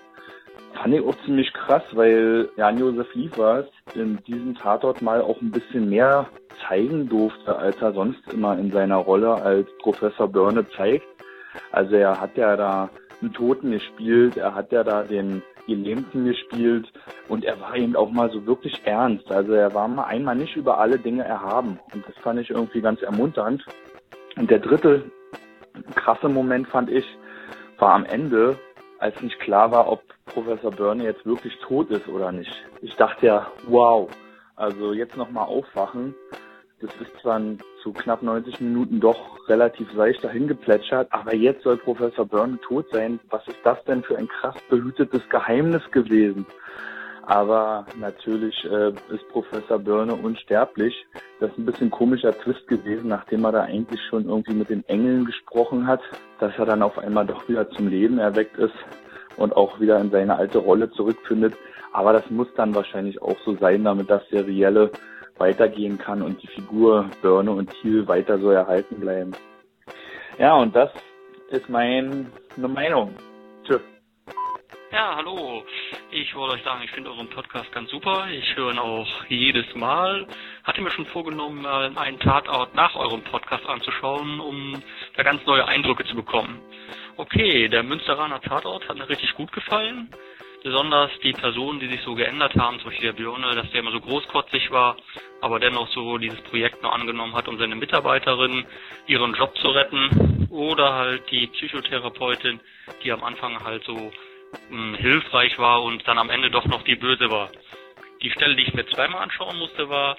fand 0.75 0.93
ich 0.93 1.01
auch 1.01 1.15
ziemlich 1.25 1.51
krass, 1.53 1.83
weil 1.93 2.49
Jan-Josef 2.57 3.13
Liefers 3.13 3.65
in 3.93 4.17
diesem 4.27 4.55
Tatort 4.55 5.01
mal 5.01 5.21
auch 5.21 5.41
ein 5.41 5.51
bisschen 5.51 5.89
mehr 5.89 6.27
zeigen 6.67 7.09
durfte, 7.09 7.55
als 7.55 7.81
er 7.81 7.93
sonst 7.93 8.21
immer 8.33 8.57
in 8.57 8.71
seiner 8.71 8.97
Rolle 8.97 9.33
als 9.33 9.67
Professor 9.79 10.27
Börne 10.27 10.65
zeigt. 10.75 11.05
Also 11.71 11.95
er 11.95 12.19
hat 12.19 12.37
ja 12.37 12.55
da 12.55 12.89
einen 13.21 13.33
Toten 13.33 13.71
gespielt, 13.71 14.37
er 14.37 14.55
hat 14.55 14.71
ja 14.71 14.83
da 14.83 15.03
den 15.03 15.41
Gelähmten 15.67 16.25
gespielt 16.25 16.91
und 17.27 17.43
er 17.43 17.59
war 17.59 17.75
eben 17.75 17.95
auch 17.95 18.11
mal 18.11 18.29
so 18.29 18.45
wirklich 18.45 18.81
ernst. 18.85 19.31
Also 19.31 19.53
er 19.53 19.73
war 19.73 19.87
mal 19.87 20.05
einmal 20.05 20.35
nicht 20.35 20.55
über 20.55 20.79
alle 20.79 20.99
Dinge 20.99 21.23
erhaben 21.23 21.79
und 21.93 22.07
das 22.07 22.15
fand 22.17 22.39
ich 22.39 22.49
irgendwie 22.49 22.81
ganz 22.81 23.01
ermunternd. 23.01 23.65
Und 24.35 24.51
der 24.51 24.59
dritte 24.59 25.03
krasse 25.95 26.29
Moment 26.29 26.67
fand 26.67 26.89
ich, 26.89 27.05
war 27.77 27.93
am 27.93 28.05
Ende, 28.05 28.57
als 29.05 29.21
nicht 29.21 29.39
klar 29.39 29.71
war, 29.71 29.91
ob 29.91 30.01
Professor 30.25 30.71
Börne 30.71 31.03
jetzt 31.03 31.27
wirklich 31.27 31.55
tot 31.59 31.91
ist 31.91 32.07
oder 32.07 32.31
nicht. 32.31 32.51
Ich 32.81 32.95
dachte 32.95 33.27
ja, 33.27 33.51
wow, 33.67 34.09
also 34.55 34.93
jetzt 34.93 35.15
nochmal 35.15 35.45
aufwachen. 35.45 36.15
Das 36.81 36.89
ist 36.95 37.11
zwar 37.21 37.39
zu 37.83 37.93
knapp 37.93 38.23
90 38.23 38.61
Minuten 38.61 38.99
doch 38.99 39.47
relativ 39.47 39.91
seicht 39.93 40.23
dahin 40.23 40.47
geplätschert, 40.47 41.07
aber 41.11 41.35
jetzt 41.35 41.61
soll 41.61 41.77
Professor 41.77 42.25
Byrne 42.25 42.59
tot 42.61 42.87
sein. 42.91 43.19
Was 43.29 43.47
ist 43.47 43.59
das 43.63 43.83
denn 43.85 44.01
für 44.01 44.17
ein 44.17 44.27
krass 44.27 44.55
behütetes 44.69 45.21
Geheimnis 45.29 45.83
gewesen? 45.91 46.47
Aber 47.27 47.85
natürlich 47.97 48.55
äh, 48.65 48.89
ist 48.89 49.27
Professor 49.29 49.79
Byrne 49.79 50.13
unsterblich. 50.13 50.93
Das 51.39 51.49
ist 51.51 51.57
ein 51.57 51.65
bisschen 51.65 51.89
komischer 51.89 52.37
Twist 52.37 52.67
gewesen, 52.67 53.07
nachdem 53.07 53.45
er 53.45 53.51
da 53.51 53.61
eigentlich 53.63 53.99
schon 54.09 54.27
irgendwie 54.27 54.53
mit 54.53 54.69
den 54.69 54.87
Engeln 54.87 55.25
gesprochen 55.25 55.87
hat, 55.87 56.01
dass 56.39 56.53
er 56.57 56.65
dann 56.65 56.83
auf 56.83 56.97
einmal 56.99 57.25
doch 57.25 57.47
wieder 57.49 57.69
zum 57.71 57.87
Leben 57.87 58.19
erweckt 58.19 58.57
ist 58.57 58.75
und 59.37 59.55
auch 59.55 59.79
wieder 59.79 59.99
in 59.99 60.11
seine 60.11 60.35
alte 60.35 60.59
Rolle 60.59 60.91
zurückfindet. 60.91 61.55
Aber 61.93 62.13
das 62.13 62.29
muss 62.29 62.47
dann 62.55 62.75
wahrscheinlich 62.75 63.21
auch 63.21 63.37
so 63.43 63.55
sein, 63.55 63.83
damit 63.83 64.09
das 64.09 64.27
Serielle 64.29 64.91
weitergehen 65.37 65.97
kann 65.97 66.21
und 66.21 66.41
die 66.43 66.47
Figur 66.47 67.09
Börne 67.21 67.51
und 67.51 67.71
Thiel 67.81 68.07
weiter 68.07 68.37
so 68.37 68.51
erhalten 68.51 68.99
bleiben. 68.99 69.31
Ja, 70.37 70.55
und 70.55 70.75
das 70.75 70.91
ist 71.49 71.69
meine 71.69 72.25
Meinung. 72.57 73.15
Tschüss. 73.63 73.94
Ja, 74.95 75.13
hallo. 75.17 75.65
Ich 76.09 76.33
wollte 76.35 76.55
euch 76.55 76.63
sagen, 76.63 76.81
ich 76.85 76.91
finde 76.91 77.09
euren 77.09 77.29
Podcast 77.29 77.69
ganz 77.73 77.89
super. 77.89 78.29
Ich 78.31 78.55
höre 78.55 78.71
ihn 78.71 78.79
auch 78.79 79.25
jedes 79.27 79.75
Mal. 79.75 80.25
Hatte 80.63 80.79
mir 80.79 80.89
schon 80.89 81.05
vorgenommen, 81.07 81.63
mal 81.63 81.91
einen 81.97 82.17
Tatort 82.17 82.73
nach 82.75 82.95
eurem 82.95 83.21
Podcast 83.21 83.65
anzuschauen, 83.65 84.39
um 84.39 84.81
da 85.17 85.23
ganz 85.23 85.45
neue 85.45 85.67
Eindrücke 85.67 86.05
zu 86.05 86.15
bekommen. 86.15 86.61
Okay, 87.17 87.67
der 87.67 87.83
Münsteraner 87.83 88.39
Tatort 88.39 88.87
hat 88.87 88.97
mir 88.97 89.09
richtig 89.09 89.33
gut 89.33 89.51
gefallen. 89.51 90.07
Besonders 90.63 91.11
die 91.21 91.33
Personen, 91.33 91.81
die 91.81 91.89
sich 91.89 92.01
so 92.03 92.15
geändert 92.15 92.55
haben, 92.55 92.79
zum 92.79 92.89
Beispiel 92.89 93.11
der 93.11 93.17
Björne, 93.17 93.53
dass 93.53 93.69
der 93.71 93.81
immer 93.81 93.91
so 93.91 93.99
großkotzig 93.99 94.71
war, 94.71 94.95
aber 95.41 95.59
dennoch 95.59 95.89
so 95.89 96.17
dieses 96.17 96.39
Projekt 96.43 96.81
noch 96.83 96.93
angenommen 96.93 97.35
hat, 97.35 97.49
um 97.49 97.57
seine 97.57 97.75
Mitarbeiterin 97.75 98.65
ihren 99.07 99.33
Job 99.33 99.57
zu 99.57 99.67
retten. 99.71 100.47
Oder 100.51 100.93
halt 100.93 101.29
die 101.31 101.47
Psychotherapeutin, 101.47 102.61
die 103.03 103.11
am 103.11 103.25
Anfang 103.25 103.61
halt 103.61 103.83
so 103.83 104.13
mh, 104.69 104.77
hm, 104.77 104.95
hilfreich 104.95 105.57
war 105.59 105.83
und 105.83 106.07
dann 106.07 106.17
am 106.17 106.29
Ende 106.29 106.49
doch 106.49 106.65
noch 106.65 106.83
die 106.83 106.95
Böse 106.95 107.29
war. 107.29 107.49
Die 108.21 108.31
Stelle, 108.31 108.55
die 108.55 108.63
ich 108.63 108.73
mir 108.73 108.87
zweimal 108.87 109.21
anschauen 109.21 109.57
musste, 109.57 109.89
war 109.89 110.17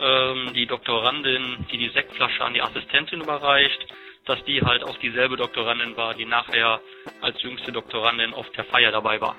ähm, 0.00 0.52
die 0.54 0.66
Doktorandin, 0.66 1.66
die 1.72 1.78
die 1.78 1.88
Sektflasche 1.88 2.44
an 2.44 2.54
die 2.54 2.62
Assistentin 2.62 3.22
überreicht 3.22 3.86
dass 4.28 4.44
die 4.44 4.60
halt 4.60 4.84
auch 4.84 4.96
dieselbe 4.98 5.36
Doktorandin 5.36 5.96
war, 5.96 6.14
die 6.14 6.26
nachher 6.26 6.80
als 7.22 7.40
jüngste 7.42 7.72
Doktorandin 7.72 8.34
auf 8.34 8.46
der 8.50 8.64
Feier 8.64 8.92
dabei 8.92 9.20
war. 9.20 9.34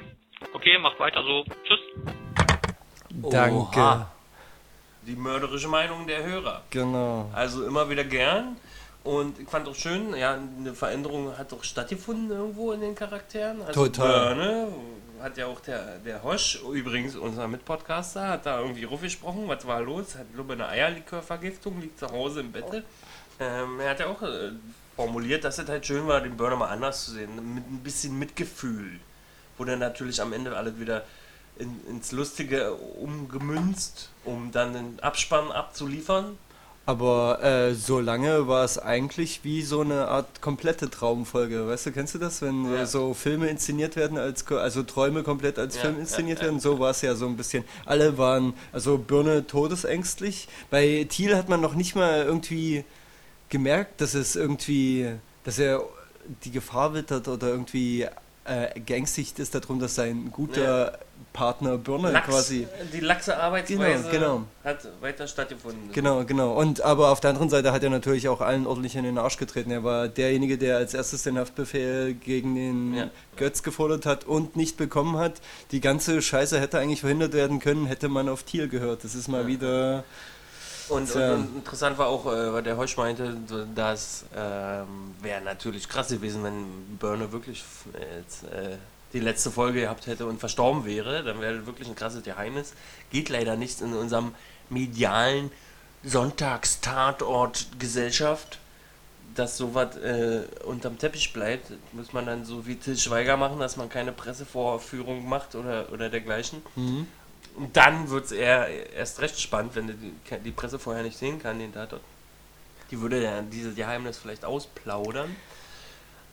Okay, 0.53 0.77
macht 0.79 0.99
weiter 0.99 1.23
so. 1.23 1.45
Tschüss. 1.63 1.79
Danke. 3.09 3.55
Oha. 3.55 4.11
Die 5.03 5.15
mörderische 5.15 5.67
Meinung 5.67 6.07
der 6.07 6.23
Hörer. 6.23 6.63
Genau. 6.71 7.29
Also 7.33 7.65
immer 7.65 7.89
wieder 7.89 8.03
gern. 8.03 8.57
Und 9.09 9.39
ich 9.39 9.49
fand 9.49 9.67
auch 9.67 9.73
schön, 9.73 10.15
ja, 10.15 10.35
eine 10.35 10.75
Veränderung 10.75 11.35
hat 11.35 11.51
doch 11.51 11.63
stattgefunden 11.63 12.29
irgendwo 12.29 12.73
in 12.73 12.81
den 12.81 12.93
Charakteren. 12.93 13.59
Also 13.63 13.87
Total. 13.87 14.35
Börne 14.35 14.67
hat 15.19 15.35
ja 15.35 15.47
auch 15.47 15.59
der, 15.61 15.97
der 15.97 16.21
Hosch, 16.21 16.61
übrigens 16.71 17.15
unser 17.15 17.47
Mitpodcaster, 17.47 18.27
hat 18.27 18.45
da 18.45 18.59
irgendwie 18.59 18.85
gesprochen. 19.01 19.47
Was 19.47 19.65
war 19.65 19.81
los? 19.81 20.13
Hat, 20.15 20.31
glaube 20.35 20.53
eine 20.53 20.67
Eierlikörvergiftung, 20.67 21.81
liegt 21.81 21.97
zu 21.97 22.11
Hause 22.11 22.41
im 22.41 22.51
Bett. 22.51 22.83
Ähm, 23.39 23.79
er 23.79 23.89
hat 23.89 23.99
ja 23.99 24.05
auch 24.05 24.21
äh, 24.21 24.51
formuliert, 24.95 25.43
dass 25.43 25.57
es 25.57 25.67
halt 25.67 25.87
schön 25.87 26.05
war, 26.05 26.21
den 26.21 26.37
Burner 26.37 26.57
mal 26.57 26.67
anders 26.67 27.05
zu 27.05 27.11
sehen. 27.13 27.31
Mit 27.55 27.67
ein 27.67 27.79
bisschen 27.79 28.19
Mitgefühl. 28.19 28.99
Wo 29.57 29.63
dann 29.63 29.79
natürlich 29.79 30.21
am 30.21 30.33
Ende 30.33 30.55
alles 30.55 30.79
wieder 30.79 31.03
in, 31.57 31.83
ins 31.87 32.11
Lustige 32.11 32.75
umgemünzt, 32.75 34.11
um 34.23 34.51
dann 34.51 34.73
den 34.73 34.99
Abspann 34.99 35.51
abzuliefern. 35.51 36.37
Aber 36.89 37.43
äh, 37.43 37.75
so 37.75 37.99
lange 37.99 38.47
war 38.47 38.65
es 38.65 38.79
eigentlich 38.79 39.41
wie 39.43 39.61
so 39.61 39.81
eine 39.81 40.07
Art 40.07 40.41
komplette 40.41 40.89
Traumfolge. 40.89 41.67
Weißt 41.67 41.85
du, 41.85 41.91
kennst 41.91 42.15
du 42.15 42.17
das, 42.17 42.41
wenn 42.41 42.73
ja. 42.73 42.87
so 42.87 43.13
Filme 43.13 43.47
inszeniert 43.47 43.95
werden, 43.95 44.17
als 44.17 44.47
also 44.47 44.81
Träume 44.81 45.21
komplett 45.21 45.59
als 45.59 45.75
ja, 45.75 45.81
Film 45.81 45.99
inszeniert 45.99 46.39
ja, 46.39 46.45
werden? 46.45 46.59
So 46.59 46.79
war 46.79 46.89
es 46.89 47.03
ja 47.03 47.13
so 47.13 47.27
ein 47.27 47.37
bisschen. 47.37 47.63
Alle 47.85 48.17
waren, 48.17 48.55
also 48.71 48.97
Birne 48.97 49.45
todesängstlich. 49.45 50.47
Bei 50.71 51.05
Thiel 51.07 51.37
hat 51.37 51.47
man 51.47 51.61
noch 51.61 51.75
nicht 51.75 51.93
mal 51.93 52.23
irgendwie 52.23 52.83
gemerkt, 53.49 54.01
dass 54.01 54.15
es 54.15 54.35
irgendwie, 54.35 55.11
dass 55.43 55.59
er 55.59 55.83
die 56.43 56.49
Gefahr 56.49 56.95
wittert 56.95 57.27
oder 57.27 57.49
irgendwie 57.49 58.07
äh, 58.49 58.79
geängstigt 58.79 59.39
ist 59.39 59.53
darum, 59.53 59.79
dass 59.79 59.95
sein 59.95 60.31
guter 60.31 60.91
ja. 60.91 60.97
Partner 61.33 61.77
Birne 61.77 62.11
Lachs, 62.11 62.27
quasi. 62.27 62.67
Die 62.91 62.99
laxe 62.99 63.37
Arbeitsweise 63.37 64.09
genau, 64.09 64.35
genau. 64.37 64.43
hat 64.63 64.87
weiter 65.01 65.27
stattgefunden. 65.27 65.91
Genau, 65.93 66.23
genau. 66.25 66.53
Und 66.53 66.81
aber 66.81 67.11
auf 67.11 67.19
der 67.19 67.29
anderen 67.29 67.49
Seite 67.49 67.71
hat 67.71 67.83
er 67.83 67.89
natürlich 67.89 68.27
auch 68.27 68.41
allen 68.41 68.65
ordentlich 68.65 68.95
in 68.95 69.03
den 69.03 69.17
Arsch 69.17 69.37
getreten. 69.37 69.69
Er 69.71 69.83
war 69.83 70.07
derjenige, 70.07 70.57
der 70.57 70.77
als 70.77 70.93
erstes 70.93 71.23
den 71.23 71.37
Haftbefehl 71.37 72.15
gegen 72.15 72.55
den 72.55 72.93
ja. 72.95 73.09
Götz 73.37 73.61
gefordert 73.61 74.05
hat 74.05 74.25
und 74.25 74.55
nicht 74.55 74.77
bekommen 74.77 75.17
hat. 75.17 75.33
Die 75.71 75.81
ganze 75.81 76.21
Scheiße 76.21 76.59
hätte 76.59 76.79
eigentlich 76.79 77.01
verhindert 77.01 77.33
werden 77.33 77.59
können, 77.59 77.85
hätte 77.85 78.09
man 78.09 78.27
auf 78.27 78.43
Thiel 78.43 78.67
gehört. 78.67 79.03
Das 79.03 79.13
ist 79.13 79.27
mal 79.27 79.43
ja. 79.43 79.47
wieder 79.47 80.03
und, 80.89 81.15
und, 81.15 81.21
und, 81.21 81.55
interessant 81.55 81.97
war 81.97 82.07
auch, 82.07 82.25
äh, 82.25 82.53
weil 82.53 82.63
der 82.63 82.77
Heusch 82.77 82.97
meinte, 82.97 83.37
dass 83.75 84.25
ähm, 84.35 85.15
wäre 85.21 85.41
natürlich 85.41 85.87
krass 85.87 86.09
gewesen, 86.09 86.43
wenn 86.43 86.97
Burner 86.97 87.31
wirklich 87.31 87.63
jetzt, 88.17 88.43
äh, 88.45 88.77
die 89.13 89.19
letzte 89.19 89.51
Folge 89.51 89.81
gehabt 89.81 90.07
hätte 90.07 90.25
und 90.25 90.39
verstorben 90.39 90.85
wäre. 90.85 91.23
Dann 91.23 91.39
wäre 91.41 91.65
wirklich 91.65 91.87
ein 91.87 91.95
krasses 91.95 92.23
Geheimnis. 92.23 92.73
Geht 93.11 93.29
leider 93.29 93.55
nicht 93.55 93.79
in 93.81 93.93
unserem 93.93 94.33
medialen 94.69 95.51
Sonntagstatort-Gesellschaft, 96.03 98.59
dass 99.35 99.57
sowas 99.57 99.95
äh, 99.97 100.41
unterm 100.65 100.97
Teppich 100.97 101.33
bleibt. 101.33 101.71
Muss 101.93 102.13
man 102.13 102.25
dann 102.25 102.45
so 102.45 102.65
wie 102.65 102.75
Till 102.75 102.97
Schweiger 102.97 103.37
machen, 103.37 103.59
dass 103.59 103.77
man 103.77 103.89
keine 103.89 104.11
Pressevorführung 104.11 105.27
macht 105.27 105.55
oder, 105.55 105.91
oder 105.91 106.09
dergleichen. 106.09 106.61
Mhm. 106.75 107.07
Und 107.59 107.75
dann 107.75 108.09
wird 108.09 108.25
es 108.25 108.31
erst 108.31 109.19
recht 109.19 109.37
spannend, 109.37 109.75
wenn 109.75 109.87
die, 109.87 110.13
die 110.45 110.51
Presse 110.51 110.79
vorher 110.79 111.03
nicht 111.03 111.17
sehen 111.17 111.41
kann, 111.41 111.59
den 111.59 111.73
Tatort. 111.73 112.01
Die 112.89 113.01
würde 113.01 113.21
ja 113.21 113.41
dieses 113.41 113.75
Geheimnis 113.75 114.17
vielleicht 114.17 114.45
ausplaudern. 114.45 115.35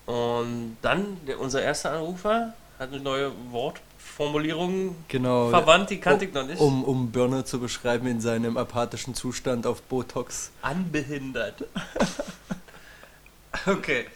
Und 0.06 0.76
dann, 0.82 1.16
der, 1.26 1.40
unser 1.40 1.62
erster 1.62 1.90
Anrufer 1.90 2.54
hat 2.78 2.92
eine 2.92 3.00
neue 3.00 3.32
Wortformulierung 3.50 4.94
genau, 5.08 5.48
verwandt, 5.48 5.90
die 5.90 5.98
kannte 5.98 6.26
ich 6.26 6.32
noch 6.32 6.46
nicht. 6.46 6.60
Um, 6.60 6.84
um 6.84 7.10
Birne 7.10 7.44
zu 7.44 7.58
beschreiben 7.58 8.06
in 8.06 8.20
seinem 8.20 8.56
apathischen 8.56 9.14
Zustand 9.14 9.66
auf 9.66 9.82
Botox. 9.82 10.52
Anbehindert. 10.62 11.64
okay. 13.66 14.06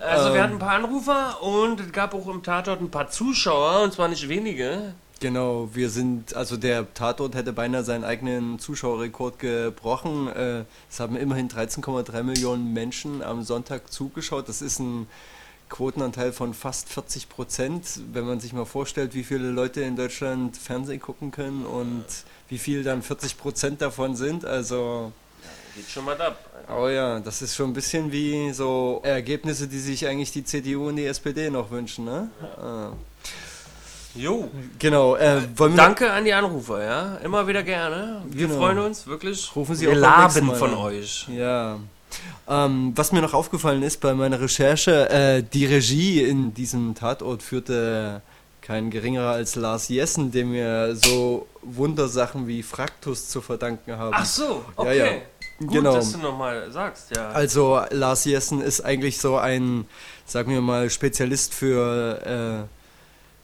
Also 0.00 0.28
ähm, 0.30 0.34
wir 0.34 0.42
hatten 0.42 0.52
ein 0.54 0.58
paar 0.58 0.74
Anrufer 0.74 1.40
und 1.40 1.78
es 1.78 1.92
gab 1.92 2.14
auch 2.14 2.26
im 2.26 2.42
Tatort 2.42 2.80
ein 2.80 2.90
paar 2.90 3.10
Zuschauer, 3.10 3.82
und 3.82 3.92
zwar 3.92 4.08
nicht 4.08 4.28
wenige. 4.28 4.94
Genau, 5.20 5.68
wir 5.74 5.90
sind, 5.90 6.34
also 6.34 6.56
der 6.56 6.94
Tatort 6.94 7.34
hätte 7.34 7.52
beinahe 7.52 7.82
seinen 7.82 8.04
eigenen 8.04 8.60
Zuschauerrekord 8.60 9.40
gebrochen. 9.40 10.28
Äh, 10.28 10.64
es 10.88 11.00
haben 11.00 11.16
immerhin 11.16 11.48
13,3 11.48 12.22
Millionen 12.22 12.72
Menschen 12.72 13.22
am 13.22 13.42
Sonntag 13.42 13.92
zugeschaut. 13.92 14.48
Das 14.48 14.62
ist 14.62 14.78
ein 14.78 15.08
Quotenanteil 15.70 16.32
von 16.32 16.54
fast 16.54 16.88
40 16.88 17.28
Prozent, 17.28 18.00
wenn 18.12 18.26
man 18.26 18.38
sich 18.38 18.52
mal 18.52 18.64
vorstellt, 18.64 19.14
wie 19.14 19.24
viele 19.24 19.50
Leute 19.50 19.80
in 19.80 19.96
Deutschland 19.96 20.56
Fernsehen 20.56 21.00
gucken 21.00 21.32
können 21.32 21.66
und 21.66 22.04
wie 22.48 22.58
viel 22.58 22.84
dann 22.84 23.02
40 23.02 23.36
Prozent 23.38 23.82
davon 23.82 24.14
sind. 24.14 24.44
Also 24.44 25.12
geht 25.74 25.90
schon 25.90 26.04
mal 26.04 26.20
ab. 26.20 26.38
Oh 26.70 26.88
ja, 26.88 27.18
das 27.18 27.42
ist 27.42 27.56
schon 27.56 27.70
ein 27.70 27.74
bisschen 27.74 28.12
wie 28.12 28.52
so 28.52 29.00
Ergebnisse, 29.02 29.66
die 29.66 29.78
sich 29.78 30.06
eigentlich 30.06 30.30
die 30.30 30.44
CDU 30.44 30.88
und 30.88 30.96
die 30.96 31.06
SPD 31.06 31.50
noch 31.50 31.70
wünschen, 31.72 32.04
ne? 32.04 32.30
Ja. 32.40 32.62
Ah. 32.62 32.92
Jo. 34.14 34.48
Genau, 34.78 35.16
äh, 35.16 35.40
Danke 35.76 36.10
an 36.10 36.24
die 36.24 36.32
Anrufer, 36.32 36.82
ja. 36.84 37.16
Immer 37.16 37.46
wieder 37.46 37.62
gerne. 37.62 38.22
Wir 38.26 38.46
Genau. 38.46 38.58
freuen 38.58 38.78
uns 38.78 39.06
wirklich. 39.06 39.54
Rufen 39.54 39.74
Sie 39.74 39.86
Wir 39.86 39.92
auch 39.92 39.96
laben 39.96 40.46
Mal 40.46 40.56
von 40.56 40.74
euch. 40.74 41.26
Ja. 41.28 41.78
Ähm, 42.48 42.92
was 42.96 43.12
mir 43.12 43.20
noch 43.20 43.34
aufgefallen 43.34 43.82
ist 43.82 44.00
bei 44.00 44.14
meiner 44.14 44.40
Recherche, 44.40 45.10
äh, 45.10 45.42
die 45.42 45.66
Regie 45.66 46.22
in 46.22 46.54
diesem 46.54 46.94
Tatort 46.94 47.42
führte 47.42 48.22
kein 48.62 48.90
geringerer 48.90 49.30
als 49.32 49.54
Lars 49.56 49.88
Jessen, 49.88 50.30
dem 50.30 50.52
wir 50.52 50.94
so 50.96 51.46
Wundersachen 51.62 52.46
wie 52.46 52.62
Fraktus 52.62 53.28
zu 53.28 53.40
verdanken 53.40 53.96
haben. 53.96 54.14
Ach 54.16 54.24
so, 54.26 54.64
okay. 54.76 54.98
Ja, 54.98 55.04
ja. 55.06 55.12
Gut, 55.58 55.72
Genau. 55.72 55.94
dass 55.94 56.12
du 56.12 56.18
nochmal 56.18 56.70
sagst, 56.70 57.14
ja. 57.16 57.30
Also 57.30 57.80
Lars 57.90 58.24
Jessen 58.24 58.60
ist 58.62 58.80
eigentlich 58.80 59.18
so 59.18 59.36
ein, 59.36 59.86
sagen 60.24 60.52
wir 60.52 60.60
mal, 60.60 60.88
Spezialist 60.88 61.52
für 61.52 62.66
äh, 62.66 62.77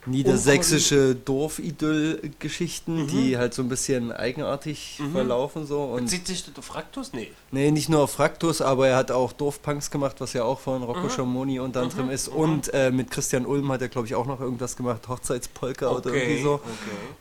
niedersächsische 0.06 1.14
Dorfidyll-Geschichten, 1.14 3.02
Mhm. 3.02 3.06
die 3.08 3.36
halt 3.38 3.54
so 3.54 3.62
ein 3.62 3.68
bisschen 3.68 4.12
eigenartig 4.12 4.98
Mhm. 5.00 5.12
verlaufen 5.12 5.66
so 5.66 5.82
und 5.84 6.04
Bezieht 6.04 6.26
sich 6.26 6.44
das 6.44 6.56
auf 6.58 6.64
Fraktus? 6.66 7.12
Nee. 7.12 7.30
Nee, 7.50 7.70
nicht 7.70 7.88
nur 7.88 8.00
auf 8.02 8.12
Fraktus, 8.12 8.60
aber 8.60 8.88
er 8.88 8.96
hat 8.96 9.10
auch 9.10 9.32
Dorfpunks 9.32 9.90
gemacht, 9.90 10.16
was 10.20 10.32
ja 10.32 10.44
auch 10.44 10.60
von 10.60 10.82
Rocco 10.82 11.04
Mhm. 11.04 11.10
Schamoni 11.10 11.58
unter 11.60 11.82
anderem 11.82 12.06
Mhm, 12.06 12.12
ist. 12.12 12.30
mhm. 12.30 12.36
Und 12.38 12.74
äh, 12.74 12.90
mit 12.90 13.10
Christian 13.10 13.46
Ulm 13.46 13.70
hat 13.72 13.82
er, 13.82 13.88
glaube 13.88 14.06
ich, 14.06 14.14
auch 14.14 14.26
noch 14.26 14.40
irgendwas 14.40 14.76
gemacht, 14.76 15.08
Hochzeitspolka 15.08 15.88
oder 15.90 16.12
irgendwie 16.12 16.34
Okay, 16.34 16.42
so. 16.42 16.54
okay. 16.54 16.70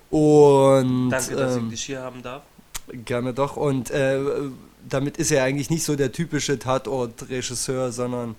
Und 0.10 1.10
Danke, 1.10 1.36
dass 1.36 1.56
ich 1.56 1.62
ähm, 1.62 1.70
dich 1.70 1.84
hier 1.84 2.02
haben 2.02 2.22
darf. 2.22 2.44
gerne 3.06 3.34
doch. 3.34 3.56
Und 3.58 3.92
äh, 3.92 4.20
damit 4.88 5.18
ist 5.18 5.32
er 5.32 5.44
eigentlich 5.44 5.70
nicht 5.70 5.84
so 5.84 5.96
der 5.96 6.12
typische 6.12 6.60
Tatort-Regisseur, 6.60 7.92
sondern 7.92 8.36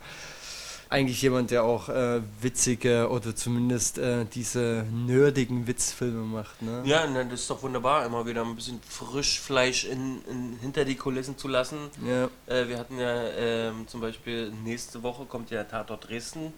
eigentlich 0.94 1.20
jemand, 1.22 1.50
der 1.50 1.64
auch 1.64 1.88
äh, 1.88 2.20
witzige 2.40 3.08
oder 3.10 3.34
zumindest 3.34 3.98
äh, 3.98 4.24
diese 4.32 4.86
nerdigen 4.92 5.66
Witzfilme 5.66 6.22
macht. 6.24 6.62
Ne? 6.62 6.82
Ja, 6.84 7.06
ne, 7.06 7.26
das 7.26 7.40
ist 7.40 7.50
doch 7.50 7.62
wunderbar, 7.62 8.06
immer 8.06 8.26
wieder 8.26 8.42
ein 8.42 8.54
bisschen 8.54 8.80
Frischfleisch 8.88 9.84
in, 9.84 10.22
in, 10.30 10.58
hinter 10.60 10.84
die 10.84 10.94
Kulissen 10.94 11.36
zu 11.36 11.48
lassen. 11.48 11.78
Ja. 12.06 12.28
Äh, 12.46 12.68
wir 12.68 12.78
hatten 12.78 12.98
ja 12.98 13.28
ähm, 13.36 13.88
zum 13.88 14.00
Beispiel 14.00 14.52
nächste 14.62 15.02
Woche 15.02 15.24
kommt 15.24 15.50
ja 15.50 15.64
Tatort 15.64 16.08
Dresden. 16.08 16.52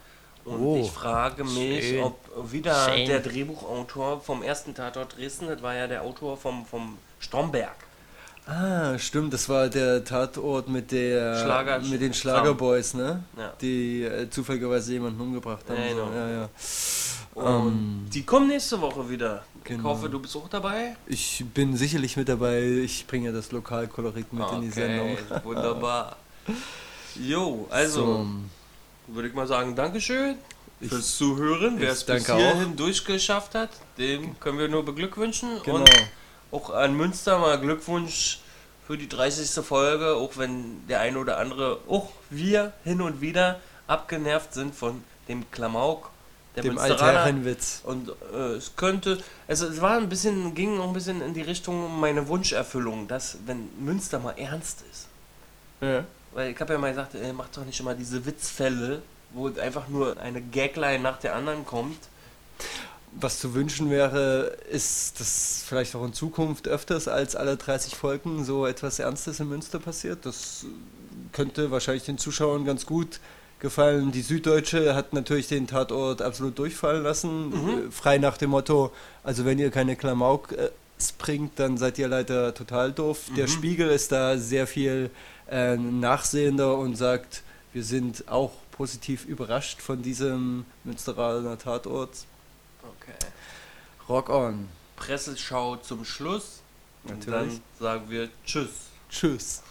Und 0.45 0.61
Oh, 0.61 0.77
ich 0.81 0.91
frage 0.91 1.43
mich, 1.43 1.89
schön. 1.89 2.05
ob 2.05 2.53
wieder 2.53 2.89
Schön. 2.89 3.07
der 3.09 3.21
Drehbuchautor 3.21 4.21
vom 4.21 4.43
ersten 4.45 4.75
Tatort 4.75 5.17
Dresden, 5.17 5.49
das 5.49 5.61
war 5.61 5.75
ja 5.75 5.89
der 5.89 6.03
Autor 6.03 6.37
vom, 6.37 6.65
vom 6.65 6.99
Stromberg. 7.19 7.75
Ah, 8.47 8.97
stimmt, 8.99 9.33
das 9.35 9.49
war 9.49 9.69
der 9.69 10.05
Tatort 10.05 10.69
mit 10.69 10.93
der 10.93 11.37
Schlager- 11.43 11.81
mit 11.81 12.01
den 12.01 12.15
Schlagerboys, 12.15 12.95
ne? 12.95 13.25
Ja. 13.37 13.53
Die 13.61 14.03
äh, 14.05 14.31
zufälligerweise 14.31 14.93
jemanden 14.93 15.21
umgebracht 15.21 15.65
haben. 15.69 15.81
Ja, 15.83 15.89
genau. 15.89 16.11
ja, 16.15 16.31
ja. 16.31 16.49
Und 17.35 17.67
Ähm, 17.67 18.07
die 18.15 18.23
kommen 18.23 18.47
nächste 18.49 18.81
Woche 18.81 19.09
wieder. 19.11 19.45
Ich 19.59 19.65
Genau. 19.65 19.83
hoffe, 19.91 20.09
du 20.09 20.21
bist 20.21 20.37
auch 20.37 20.49
dabei. 20.49 20.95
Ich 21.09 21.45
bin 21.53 21.77
sicherlich 21.77 22.17
mit 22.17 22.29
dabei. 22.29 22.63
Ich 22.63 23.05
bringe 23.09 23.33
das 23.33 23.51
Lokalkolorit 23.51 24.33
mit 24.33 24.49
in 24.53 24.61
die 24.61 24.71
Sendung. 24.71 25.17
wunderbar. 25.43 26.17
Jo, 27.17 27.67
also 27.71 28.25
So, 29.09 29.15
würde 29.15 29.29
ich 29.29 29.35
mal 29.35 29.49
sagen, 29.49 29.75
Dankeschön 29.75 30.37
Ich- 30.81 30.89
fürs 30.89 31.17
Zuhören. 31.17 31.75
Wer 31.79 31.89
ich 31.93 31.99
es 31.99 32.05
bis 32.05 32.25
danke 32.25 32.35
auch. 32.35 32.39
hierhin 32.39 32.77
durchgeschafft 32.77 33.57
hat, 33.57 33.71
dem 33.99 34.39
können 34.39 34.59
wir 34.61 34.69
nur 34.69 34.85
beglückwünschen. 34.85 35.49
genau. 35.65 35.79
Und 35.79 35.91
auch 36.51 36.71
an 36.71 36.97
Münster 36.97 37.39
mal 37.39 37.59
Glückwunsch 37.61 38.41
für 38.87 38.97
die 38.97 39.09
30. 39.09 39.65
Folge, 39.65 40.15
auch 40.15 40.37
wenn 40.37 40.87
der 40.89 41.01
eine 41.01 41.19
oder 41.19 41.39
andere, 41.39 41.79
auch 41.89 42.11
wir 42.31 42.73
hin 42.85 43.01
und 43.01 43.21
wieder 43.21 43.61
abgenervt 43.87 44.55
sind 44.55 44.75
von 44.75 45.03
dem 45.29 45.51
Klamauk 45.51 46.11
der 46.55 46.63
Dem. 46.63 46.79
Altherrenwitz. 46.79 47.83
Und 47.85 48.11
äh, 48.33 48.55
es 48.55 48.77
könnte, 48.77 49.19
also 49.47 49.67
es 49.67 49.81
war 49.81 49.97
ein 49.99 50.09
bisschen, 50.09 50.55
ging 50.55 50.81
auch 50.81 50.89
ein 50.89 50.95
bisschen 50.95 51.21
in 51.21 51.35
die 51.35 51.43
Richtung 51.43 51.99
meine 52.01 52.29
Wunscherfüllung, 52.29 53.09
dass 53.09 53.39
wenn 53.47 53.69
Münster 53.79 54.19
mal 54.19 54.35
ernst 54.39 54.83
ist. 54.91 55.09
Ja. 55.81 56.05
Weil 56.33 56.53
ich 56.53 56.61
habe 56.61 56.75
ja 56.75 56.79
mal 56.79 56.91
gesagt, 56.91 57.15
ey, 57.15 57.33
mach 57.33 57.49
doch 57.49 57.65
nicht 57.65 57.79
immer 57.81 57.95
diese 57.95 58.25
Witzfälle, 58.25 59.03
wo 59.33 59.49
einfach 59.49 59.89
nur 59.89 60.19
eine 60.19 60.41
Gagline 60.41 61.01
nach 61.01 61.19
der 61.19 61.35
anderen 61.35 61.67
kommt. 61.67 61.99
Was 63.19 63.39
zu 63.41 63.55
wünschen 63.55 63.89
wäre, 63.91 64.57
ist, 64.71 65.19
dass 65.21 65.63
vielleicht 65.67 65.95
auch 65.97 66.05
in 66.05 66.13
Zukunft 66.13 66.69
öfters 66.69 67.09
als 67.09 67.35
alle 67.35 67.57
30 67.57 67.97
Folgen 67.97 68.45
so 68.45 68.67
etwas 68.67 68.99
Ernstes 68.99 69.41
in 69.41 69.49
Münster 69.49 69.79
passiert. 69.79 70.27
Das 70.27 70.67
könnte 71.33 71.71
wahrscheinlich 71.71 72.05
den 72.05 72.19
Zuschauern 72.19 72.67
ganz 72.67 72.85
gut 72.85 73.21
gefallen. 73.59 74.13
Die 74.13 74.21
Süddeutsche 74.21 74.95
hat 74.95 75.15
natürlich 75.15 75.49
den 75.49 75.67
Tatort 75.67 76.21
absolut 76.21 76.59
durchfallen 76.59 77.03
lassen, 77.05 77.49
Mhm. 77.49 77.91
frei 77.91 78.19
nach 78.19 78.37
dem 78.37 78.51
Motto, 78.51 78.93
also 79.25 79.47
wenn 79.47 79.59
ihr 79.59 79.71
keine 79.71 79.97
Klamauk 79.97 80.53
äh, 80.53 80.69
bringt, 81.17 81.59
dann 81.59 81.79
seid 81.79 81.99
ihr 81.99 82.09
leider 82.09 82.53
total 82.55 82.93
doof. 82.93 83.31
Der 83.35 83.47
Mhm. 83.47 83.51
Spiegel 83.51 83.89
ist 83.89 84.13
da 84.13 84.37
sehr 84.37 84.67
viel 84.67 85.11
äh, 85.49 85.77
nachsehender 85.77 86.77
und 86.77 86.97
sagt, 86.97 87.43
wir 87.73 87.83
sind 87.85 88.25
auch 88.29 88.51
positiv 88.73 89.25
überrascht 89.25 89.81
von 89.81 90.03
diesem 90.03 90.65
Münsteraner 90.85 91.57
Tatort. 91.57 92.11
Okay. 92.87 93.17
Rock 94.09 94.29
on. 94.29 94.69
Presseschau 94.97 95.77
zum 95.77 96.05
Schluss. 96.05 96.63
Und 97.05 97.27
Natürlich. 97.27 97.55
dann 97.55 97.63
sagen 97.79 98.11
wir 98.11 98.29
Tschüss. 98.45 98.71
Tschüss. 99.09 99.63